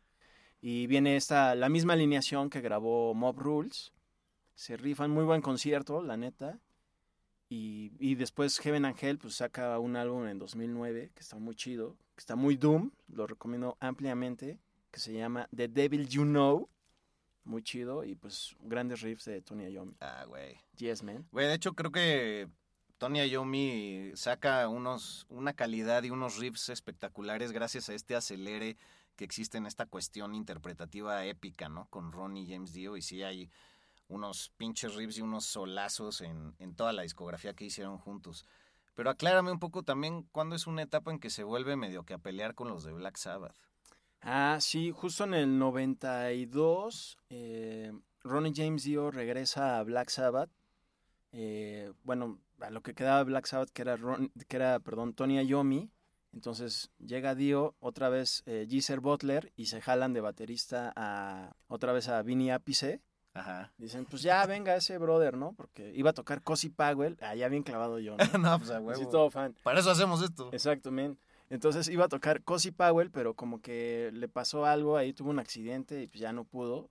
[0.60, 3.92] Y viene esta, la misma alineación que grabó Mob Rules.
[4.54, 6.58] Se rifan, muy buen concierto, la neta.
[7.48, 11.96] Y, y después Heaven Angel pues saca un álbum en 2009 que está muy chido,
[12.14, 14.58] que está muy doom, lo recomiendo ampliamente,
[14.90, 16.68] que se llama The Devil You Know.
[17.44, 19.96] Muy chido y pues grandes riffs de Tony Iommi.
[20.00, 20.58] Ah, güey.
[20.76, 21.26] Yes, man.
[21.30, 22.48] Güey, de hecho creo que
[22.96, 28.78] Tony Iommi saca unos, una calidad y unos riffs espectaculares gracias a este acelere
[29.16, 31.86] que existe en esta cuestión interpretativa épica, ¿no?
[31.90, 33.50] Con Ronnie James Dio y sí hay
[34.08, 38.46] unos pinches riffs y unos solazos en, en toda la discografía que hicieron juntos.
[38.94, 42.14] Pero aclárame un poco también cuándo es una etapa en que se vuelve medio que
[42.14, 43.56] a pelear con los de Black Sabbath.
[44.20, 50.50] Ah, sí, justo en el 92, eh, Ronnie James Dio regresa a Black Sabbath.
[51.32, 53.98] Eh, bueno, a lo que quedaba Black Sabbath, que era,
[54.48, 55.90] que era perdón, Tony Iommi.
[56.32, 61.92] Entonces llega Dio, otra vez eh, Geezer Butler, y se jalan de baterista a otra
[61.92, 63.02] vez a Vinny Appice.
[63.34, 63.72] Ajá.
[63.78, 65.54] Dicen, pues ya venga ese brother, ¿no?
[65.54, 68.16] Porque iba a tocar Cosi Powell, allá bien clavado yo, ¿no?
[68.38, 69.08] no, pues a huevo.
[69.08, 69.54] todo fan.
[69.64, 70.50] Para eso hacemos esto.
[70.52, 70.90] Exacto.
[71.50, 75.40] Entonces iba a tocar Cosi Powell, pero como que le pasó algo, ahí tuvo un
[75.40, 76.88] accidente y pues ya no pudo.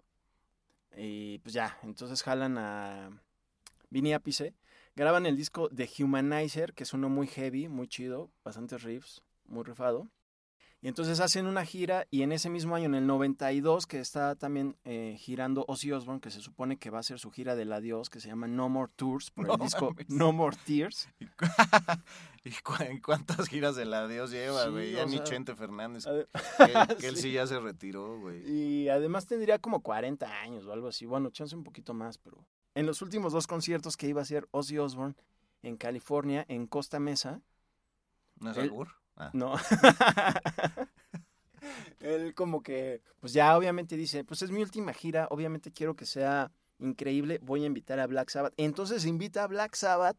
[0.95, 3.10] Y pues ya, entonces jalan a
[3.89, 4.53] Vinny Appice.
[4.95, 9.63] Graban el disco The Humanizer, que es uno muy heavy, muy chido, bastantes riffs, muy
[9.63, 10.10] rifado.
[10.84, 14.36] Y entonces hacen una gira y en ese mismo año, en el 92, que está
[14.36, 17.72] también eh, girando Ozzy Osbourne, que se supone que va a ser su gira del
[17.72, 20.10] adiós, que se llama No More Tours, por No el disco mames.
[20.10, 21.08] No More Tears.
[21.19, 21.46] ¿Y, cu-
[22.43, 24.91] ¿Y cu- en cuántas giras del adiós lleva, Sí, güey?
[24.91, 26.06] ya o ni sea, Chente Fernández.
[26.06, 28.43] Que, que él sí ya se retiró, güey.
[28.46, 31.06] Y además tendría como 40 años o algo así.
[31.06, 32.46] Bueno, chance un poquito más, pero.
[32.76, 35.15] En los últimos dos conciertos que iba a hacer Ozzy Osbourne
[35.62, 37.39] en California, en Costa Mesa,
[38.41, 38.89] ¿No es él- albur?
[39.15, 39.30] Ah.
[39.34, 39.56] no.
[42.00, 46.06] Él como que, pues ya obviamente dice, pues es mi última gira, obviamente quiero que
[46.06, 48.54] sea increíble, voy a invitar a Black Sabbath.
[48.58, 50.17] Entonces invita a Black Sabbath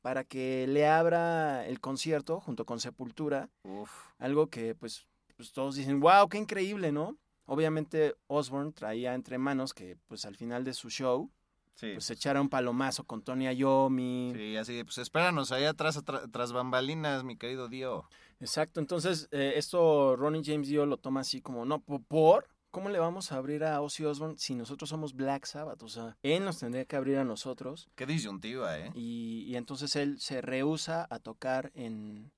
[0.00, 3.48] para que le abra el concierto junto con Sepultura.
[3.62, 3.90] Uf.
[4.18, 7.16] Algo que pues, pues todos dicen, wow, qué increíble, ¿no?
[7.46, 11.30] Obviamente Osborne traía entre manos que pues al final de su show
[11.74, 11.92] Sí.
[11.94, 14.32] pues se echara un palomazo con Tony Iommi.
[14.36, 18.08] Sí, así pues espéranos ahí atrás, tras bambalinas, mi querido Dio.
[18.42, 22.88] Exacto, entonces eh, esto Ronnie James Dio lo toma así como, no, po- por, ¿cómo
[22.88, 25.80] le vamos a abrir a Ozzy Osbourne si nosotros somos Black Sabbath?
[25.84, 27.88] O sea, él nos tendría que abrir a nosotros.
[27.94, 28.90] Qué disyuntiva, ¿eh?
[28.94, 32.32] Y, y entonces él se rehúsa a tocar en,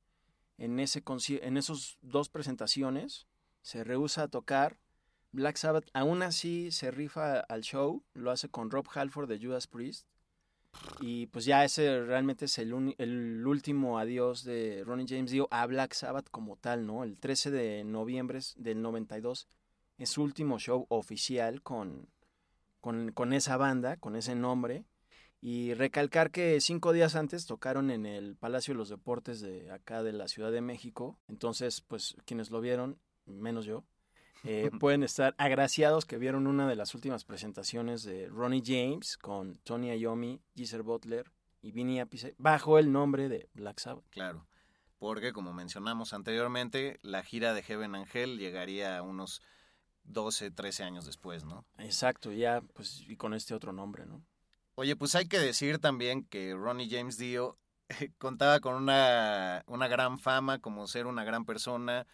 [0.59, 1.03] en, ese
[1.41, 3.27] en esos dos presentaciones,
[3.63, 4.79] se rehúsa a tocar.
[5.33, 9.67] Black Sabbath aún así se rifa al show, lo hace con Rob Halford de Judas
[9.67, 10.07] Priest.
[11.01, 15.66] Y pues ya ese realmente es el, el último adiós de Ronnie James Dio a
[15.66, 17.05] Black Sabbath como tal, ¿no?
[17.05, 19.49] El 13 de noviembre del 92
[19.99, 22.09] es su último show oficial con,
[22.81, 24.85] con, con esa banda, con ese nombre.
[25.41, 30.03] Y recalcar que cinco días antes tocaron en el Palacio de los Deportes de acá
[30.03, 31.18] de la Ciudad de México.
[31.29, 33.85] Entonces, pues quienes lo vieron, menos yo,
[34.45, 39.57] eh, pueden estar agraciados que vieron una de las últimas presentaciones de Ronnie James con
[39.65, 41.33] Tony Iommi, Geezer Butler
[41.63, 44.05] y Vinny Appice bajo el nombre de Black Sabbath.
[44.11, 44.47] Claro,
[44.99, 49.41] porque como mencionamos anteriormente, la gira de Heaven Angel llegaría a unos
[50.05, 51.65] 12, 13 años después, ¿no?
[51.79, 54.23] Exacto, ya pues y con este otro nombre, ¿no?
[54.75, 57.59] Oye, pues hay que decir también que Ronnie James Dio
[58.19, 62.07] contaba con una, una gran fama como ser una gran persona,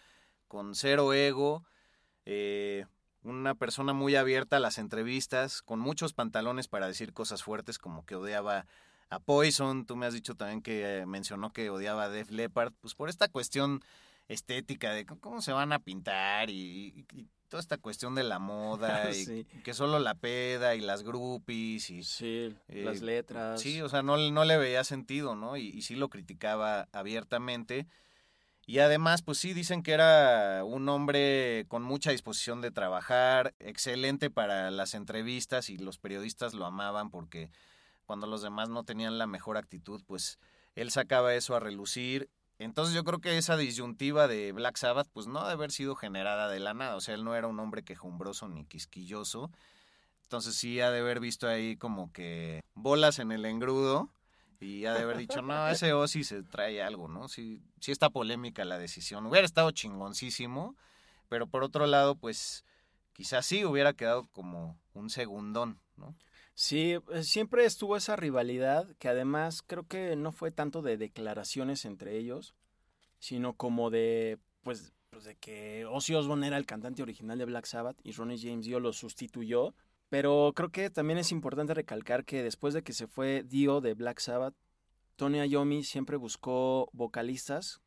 [0.47, 1.65] con cero ego,
[2.25, 2.85] eh,
[3.23, 8.05] una persona muy abierta a las entrevistas, con muchos pantalones para decir cosas fuertes como
[8.05, 8.65] que odiaba
[9.09, 12.73] a Poison, tú me has dicho también que eh, mencionó que odiaba a Def Leppard,
[12.79, 13.83] pues por esta cuestión
[14.27, 17.05] estética de cómo se van a pintar y,
[17.49, 22.03] toda esta cuestión de la moda y que solo la peda y las groupies y
[22.03, 23.59] sí, las eh, letras.
[23.59, 25.57] Sí, o sea, no, no le veía sentido, ¿no?
[25.57, 27.87] Y, y sí lo criticaba abiertamente.
[28.65, 34.29] Y además, pues sí, dicen que era un hombre con mucha disposición de trabajar, excelente
[34.29, 37.49] para las entrevistas y los periodistas lo amaban porque
[38.05, 40.37] cuando los demás no tenían la mejor actitud, pues
[40.75, 42.29] él sacaba eso a relucir.
[42.59, 46.47] Entonces yo creo que esa disyuntiva de Black Sabbath pues no debe haber sido generada
[46.47, 49.49] de la nada, o sea, él no era un hombre quejumbroso ni quisquilloso,
[50.23, 54.11] entonces sí ha de haber visto ahí como que bolas en el engrudo
[54.61, 57.27] y ha de haber dicho, no, ese Ozzy se trae algo, ¿no?
[57.27, 60.75] Sí, sí está polémica la decisión, hubiera estado chingoncísimo,
[61.29, 62.63] pero por otro lado pues
[63.11, 66.15] quizás sí hubiera quedado como un segundón, ¿no?
[66.53, 71.85] Sí, eh, siempre estuvo esa rivalidad que además creo que no fue tanto de declaraciones
[71.85, 72.53] entre ellos,
[73.19, 77.65] sino como de, pues, pues de que Ozzy Osbourne era el cantante original de Black
[77.65, 79.73] Sabbath y Ronnie James Dio lo sustituyó.
[80.11, 83.93] Pero creo que también es importante recalcar que después de que se fue Dio de
[83.93, 84.53] Black Sabbath,
[85.15, 87.81] Tony Iommi siempre buscó vocalistas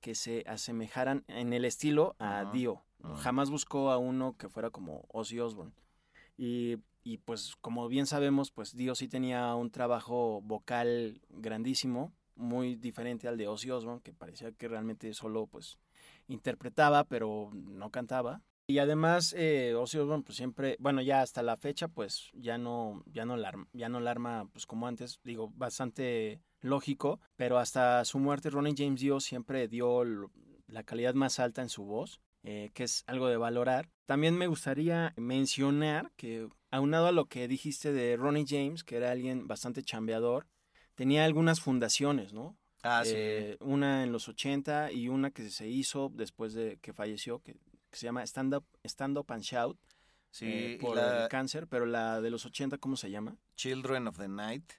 [0.00, 2.82] que se asemejaran en el estilo a Dio.
[3.22, 5.72] Jamás buscó a uno que fuera como Ozzy Osbourne.
[6.36, 12.76] Y y pues como bien sabemos, pues Dio sí tenía un trabajo vocal grandísimo, muy
[12.76, 15.78] diferente al de Ozzy Osbourne, que parecía que realmente solo pues
[16.26, 18.42] interpretaba, pero no cantaba.
[18.70, 23.02] Y además eh, Ozzy Osbourne pues siempre, bueno ya hasta la fecha pues ya no,
[23.06, 28.04] ya no, la, ya no la arma pues como antes, digo, bastante lógico, pero hasta
[28.04, 30.04] su muerte Ronnie James Dio siempre dio
[30.66, 33.88] la calidad más alta en su voz, eh, que es algo de valorar.
[34.04, 39.10] También me gustaría mencionar que aunado a lo que dijiste de Ronnie James, que era
[39.10, 40.46] alguien bastante chambeador,
[40.94, 42.58] tenía algunas fundaciones, ¿no?
[42.82, 43.14] Ah, sí.
[43.16, 47.56] Eh, una en los 80 y una que se hizo después de que falleció, que,
[47.92, 49.78] se llama Stand Up, Stand Up and Shout.
[50.30, 53.36] Sí, eh, por el cáncer, pero la de los 80, ¿cómo se llama?
[53.56, 54.72] Children of the Night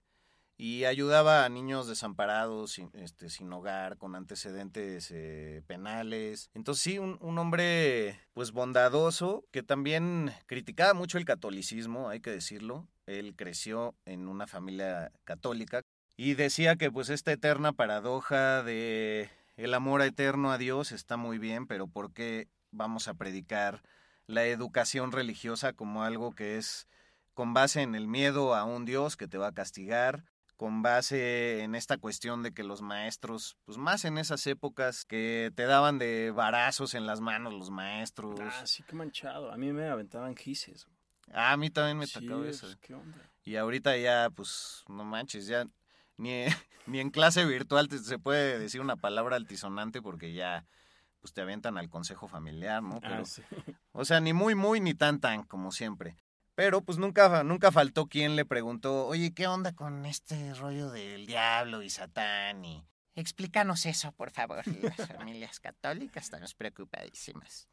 [0.60, 6.50] y ayudaba a niños desamparados, este, sin hogar, con antecedentes eh, penales.
[6.54, 12.32] Entonces sí, un, un, hombre pues bondadoso que también criticaba mucho el catolicismo, hay que
[12.32, 12.90] decirlo.
[13.06, 15.82] Él creció en una familia católica
[16.18, 21.38] y decía que pues esta eterna paradoja de el amor eterno a Dios está muy
[21.38, 23.82] bien, pero ¿por qué vamos a predicar
[24.28, 26.88] la educación religiosa como algo que es
[27.34, 30.26] con base en el miedo a un Dios que te va a castigar,
[30.58, 35.54] con base en esta cuestión de que los maestros, pues más en esas épocas que
[35.56, 38.38] te daban de varazos en las manos los maestros.
[38.42, 39.54] Ah, sí, qué manchado.
[39.54, 40.86] A mí me aventaban gises.
[41.32, 42.20] Ah, a mí también me eso.
[42.20, 43.18] Pues, ¿Qué onda?
[43.46, 45.66] Y ahorita ya, pues, no manches, ya
[46.18, 46.44] ni,
[46.88, 50.66] ni en clase virtual se puede decir una palabra altisonante porque ya,
[51.22, 53.00] pues te avientan al consejo familiar, ¿no?
[53.04, 53.42] ah, sí.
[53.92, 56.18] O sea, ni muy, muy, ni tan, tan, como siempre.
[56.56, 61.26] Pero pues nunca, nunca faltó quien le preguntó, oye, ¿qué onda con este rollo del
[61.26, 62.66] diablo y Satán?
[62.66, 64.64] Y explícanos eso, por favor.
[64.68, 67.70] Las familias católicas estamos preocupadísimas.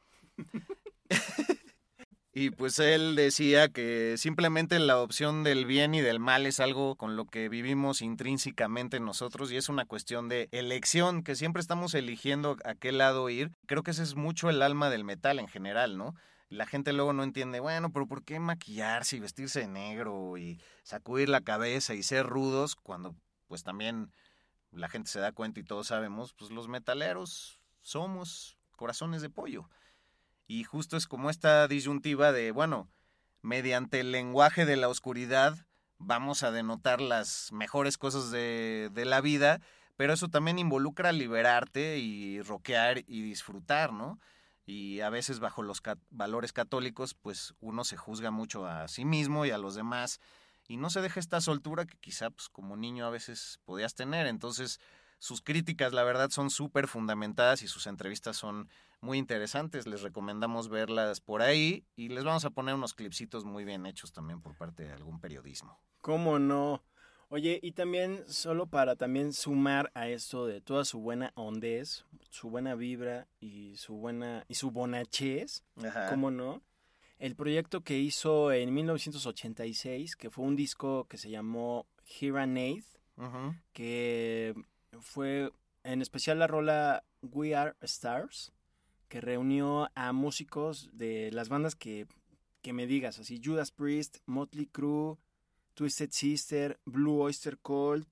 [2.39, 6.95] Y pues él decía que simplemente la opción del bien y del mal es algo
[6.95, 11.95] con lo que vivimos intrínsecamente nosotros y es una cuestión de elección, que siempre estamos
[11.95, 13.53] eligiendo a qué lado ir.
[13.65, 16.15] Creo que ese es mucho el alma del metal en general, ¿no?
[16.51, 20.61] la gente luego no entiende, bueno, pero ¿por qué maquillarse y vestirse de negro y
[20.83, 23.17] sacudir la cabeza y ser rudos cuando
[23.47, 24.13] pues también
[24.73, 29.71] la gente se da cuenta y todos sabemos, pues los metaleros somos corazones de pollo.
[30.47, 32.89] Y justo es como esta disyuntiva de, bueno,
[33.43, 35.67] mediante el lenguaje de la oscuridad
[35.99, 39.61] vamos a denotar las mejores cosas de, de la vida,
[39.97, 44.21] pero eso también involucra liberarte y roquear y disfrutar, ¿no?
[44.67, 45.81] Y a veces bajo los
[46.11, 50.21] valores católicos, pues uno se juzga mucho a sí mismo y a los demás
[50.69, 54.27] y no se deja esta soltura que quizá pues, como niño a veces podías tener.
[54.27, 54.81] Entonces,
[55.19, 58.69] sus críticas, la verdad, son súper fundamentadas y sus entrevistas son
[59.01, 59.87] muy interesantes.
[59.87, 64.13] Les recomendamos verlas por ahí y les vamos a poner unos clipsitos muy bien hechos
[64.13, 65.79] también por parte de algún periodismo.
[66.01, 66.83] ¿Cómo no?
[67.29, 72.51] Oye, y también solo para también sumar a esto de toda su buena ondez, su
[72.51, 75.65] buena vibra y su buena y su bonachez,
[76.09, 76.63] ¿cómo no?
[77.19, 81.87] El proyecto que hizo en 1986, que fue un disco que se llamó
[82.21, 82.85] Here and
[83.73, 84.55] que
[85.01, 85.51] fue
[85.85, 88.53] en especial la rola We Are Stars,
[89.09, 92.07] que reunió a músicos de las bandas que,
[92.63, 95.17] que me digas, así Judas Priest, Motley Crue,
[95.75, 98.09] Twisted Sister, Blue Oyster Cult,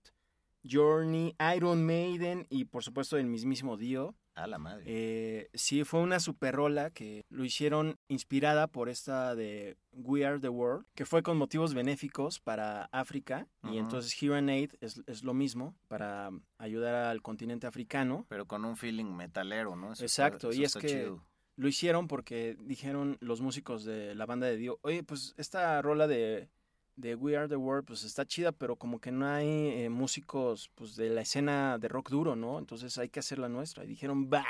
[0.65, 4.15] Journey, Iron Maiden y por supuesto el mismísimo Dio.
[4.35, 4.83] A la madre.
[4.87, 10.41] Eh, sí, fue una super rola que lo hicieron inspirada por esta de We Are
[10.41, 13.47] the World, que fue con motivos benéficos para África.
[13.63, 18.27] Y entonces Here and Aid es, lo mismo para ayudar al continente africano.
[18.29, 19.93] Pero con un feeling metalero, ¿no?
[19.93, 21.15] Exacto, y es que
[21.57, 26.07] lo hicieron porque dijeron los músicos de la banda de Dio, oye, pues esta rola
[26.09, 26.49] de
[26.97, 30.71] de We Are the World, pues está chida, pero como que no hay eh, músicos
[30.75, 32.59] pues de la escena de rock duro, ¿no?
[32.59, 33.85] Entonces hay que hacer la nuestra.
[33.85, 34.45] Y dijeron, va.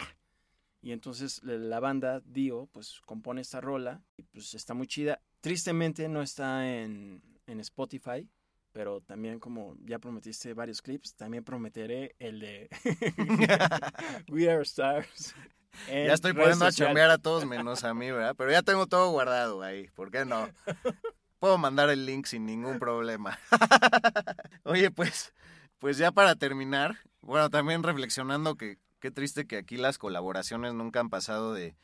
[0.82, 5.20] Y entonces la banda Dio, pues compone esta rola y pues está muy chida.
[5.40, 8.28] Tristemente no está en, en Spotify,
[8.72, 12.68] pero también como ya prometiste varios clips, también prometeré el de
[14.28, 15.34] We Are Stars.
[15.88, 18.36] Ya estoy poniendo a chambear a todos menos a mí, ¿verdad?
[18.38, 20.48] Pero ya tengo todo guardado ahí, ¿por qué no?
[21.44, 23.38] Puedo mandar el link sin ningún problema.
[24.64, 25.34] Oye, pues,
[25.78, 31.00] pues ya para terminar, bueno, también reflexionando que qué triste que aquí las colaboraciones nunca
[31.00, 31.76] han pasado de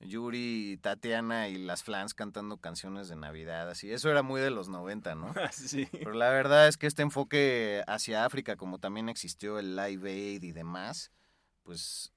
[0.00, 3.92] Yuri y Tatiana y las Flans cantando canciones de Navidad, así.
[3.92, 5.34] Eso era muy de los 90, ¿no?
[5.52, 5.86] sí.
[5.92, 10.42] Pero la verdad es que este enfoque hacia África, como también existió el Live Aid
[10.42, 11.12] y demás,
[11.62, 12.13] pues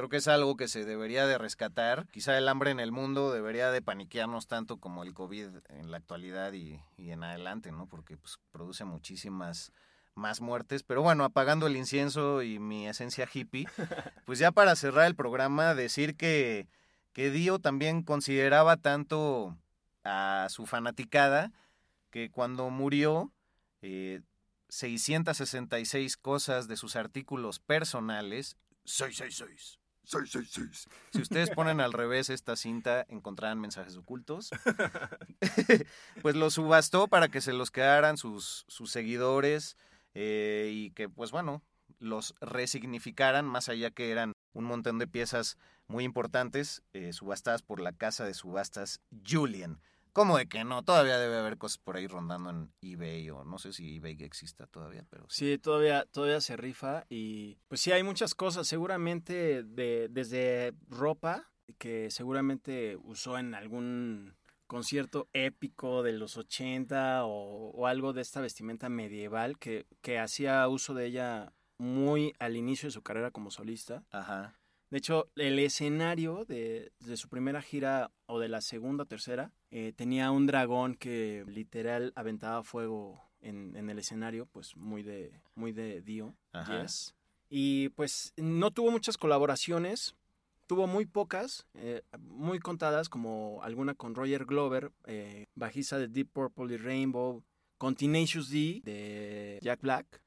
[0.00, 2.06] Creo que es algo que se debería de rescatar.
[2.10, 5.98] Quizá el hambre en el mundo debería de paniquearnos tanto como el COVID en la
[5.98, 7.86] actualidad y, en adelante, ¿no?
[7.86, 9.72] Porque pues, produce muchísimas
[10.14, 10.84] más muertes.
[10.84, 13.68] Pero bueno, apagando el incienso y mi esencia hippie,
[14.24, 16.66] pues ya para cerrar el programa, decir que,
[17.12, 19.54] que Dio también consideraba tanto
[20.02, 21.52] a su fanaticada
[22.08, 23.34] que cuando murió,
[23.82, 24.22] eh,
[24.70, 29.79] 666 cosas de sus artículos personales 666.
[30.10, 30.88] 666.
[31.12, 34.50] Si ustedes ponen al revés esta cinta, encontrarán mensajes ocultos.
[36.22, 39.76] pues lo subastó para que se los quedaran sus, sus seguidores
[40.14, 41.62] eh, y que, pues bueno,
[41.98, 47.80] los resignificaran, más allá que eran un montón de piezas muy importantes, eh, subastadas por
[47.80, 49.80] la casa de subastas Julian.
[50.12, 50.82] ¿Cómo de que no?
[50.82, 54.66] Todavía debe haber cosas por ahí rondando en eBay o no sé si eBay exista
[54.66, 55.58] todavía, pero sí.
[55.58, 62.10] todavía todavía se rifa y pues sí hay muchas cosas, seguramente de desde ropa que
[62.10, 64.36] seguramente usó en algún
[64.66, 70.66] concierto épico de los 80 o, o algo de esta vestimenta medieval que, que hacía
[70.68, 74.04] uso de ella muy al inicio de su carrera como solista.
[74.10, 74.59] Ajá.
[74.90, 79.92] De hecho, el escenario de, su primera gira o de la segunda o tercera eh,
[79.94, 86.02] tenía un dragón que literal aventaba fuego en, el escenario, pues muy de, muy de
[86.02, 86.34] Dio.
[86.66, 87.14] Yes.
[87.48, 90.16] Y pues no tuvo muchas colaboraciones,
[90.66, 96.30] tuvo muy pocas, eh, muy contadas, como alguna con Roger Glover, eh, bajista de Deep
[96.32, 97.44] Purple y Rainbow,
[97.78, 100.22] con Tenacious D de Jack Black.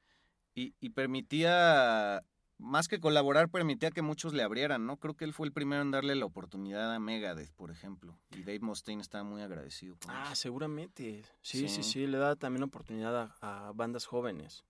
[0.54, 2.22] Y, y permitía
[2.58, 4.96] más que colaborar, permitía que muchos le abrieran, ¿no?
[4.98, 8.18] Creo que él fue el primero en darle la oportunidad a Megadeth, por ejemplo.
[8.30, 9.96] Y Dave Mustaine estaba muy agradecido.
[10.08, 11.24] ah, seguramente.
[11.42, 14.64] Sí, sí, sí, le da también oportunidad a, bandas jóvenes.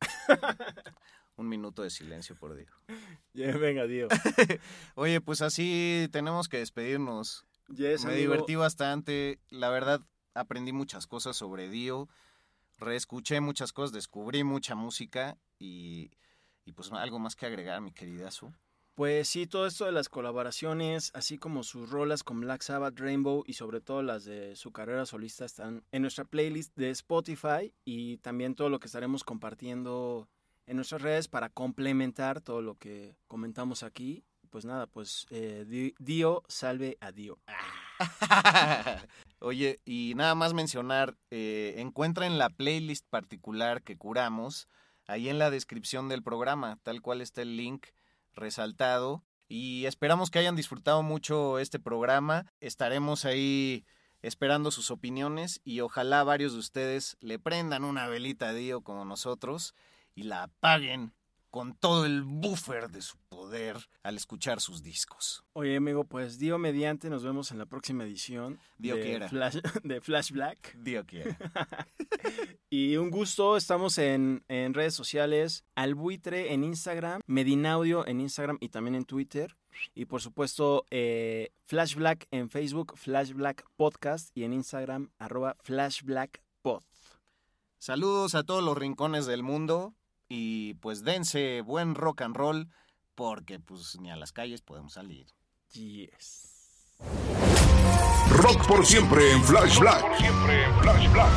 [1.36, 2.70] Un minuto de silencio por Dios.
[3.60, 4.10] venga, Dios.
[4.94, 7.44] Oye, pues así tenemos que despedirnos.
[7.68, 9.40] Me divertí bastante.
[9.48, 10.00] La verdad,
[10.34, 12.08] aprendí muchas cosas sobre Dio
[12.84, 16.10] reescuché muchas cosas, descubrí mucha música y,
[16.64, 18.52] y pues algo más que agregar, mi queridazo.
[18.94, 23.42] Pues sí, todo esto de las colaboraciones, así como sus rolas con Black Sabbath, Rainbow
[23.44, 28.18] y sobre todo las de su carrera solista están en nuestra playlist de Spotify y
[28.18, 30.28] también todo lo que estaremos compartiendo
[30.66, 34.24] en nuestras redes para complementar todo lo que comentamos aquí.
[34.48, 37.40] Pues nada, pues eh, Dio salve a Dio.
[39.40, 44.68] Oye, y nada más mencionar, eh, encuentren la playlist particular que curamos
[45.06, 47.86] ahí en la descripción del programa, tal cual está el link
[48.32, 49.24] resaltado.
[49.46, 52.52] Y esperamos que hayan disfrutado mucho este programa.
[52.60, 53.84] Estaremos ahí
[54.22, 59.04] esperando sus opiniones y ojalá varios de ustedes le prendan una velita a Dio como
[59.04, 59.74] nosotros
[60.14, 61.12] y la apaguen
[61.50, 65.44] con todo el buffer de su poder al escuchar sus discos.
[65.54, 70.00] Oye, amigo, pues Dio mediante, nos vemos en la próxima edición Dio de, Flash, de
[70.00, 70.76] Flash Black.
[70.78, 71.36] Dio quiera.
[72.70, 78.68] y un gusto, estamos en, en redes sociales, Albuitre en Instagram, Medinaudio en Instagram y
[78.68, 79.56] también en Twitter.
[79.96, 85.56] Y por supuesto, eh, Flash Black en Facebook, Flash Black Podcast y en Instagram, arroba
[85.58, 86.84] Flash Black Pod.
[87.78, 89.92] Saludos a todos los rincones del mundo
[90.28, 92.68] y pues dense buen rock and roll
[93.14, 95.26] porque pues ni a las calles podemos salir.
[95.70, 96.54] Yes.
[98.30, 100.04] Rock por siempre en Flash Black.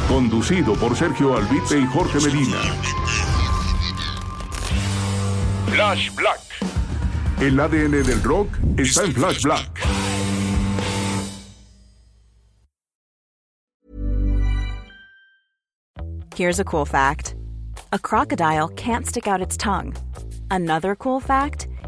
[0.07, 2.57] Conducido por Sergio Albite y Jorge Medina.
[5.67, 6.41] Flash Black.
[7.39, 9.79] El ADN del rock está en Flash Black.
[16.35, 17.35] Here's a cool fact.
[17.91, 19.95] A crocodile can't stick out its tongue.
[20.49, 21.66] Another cool fact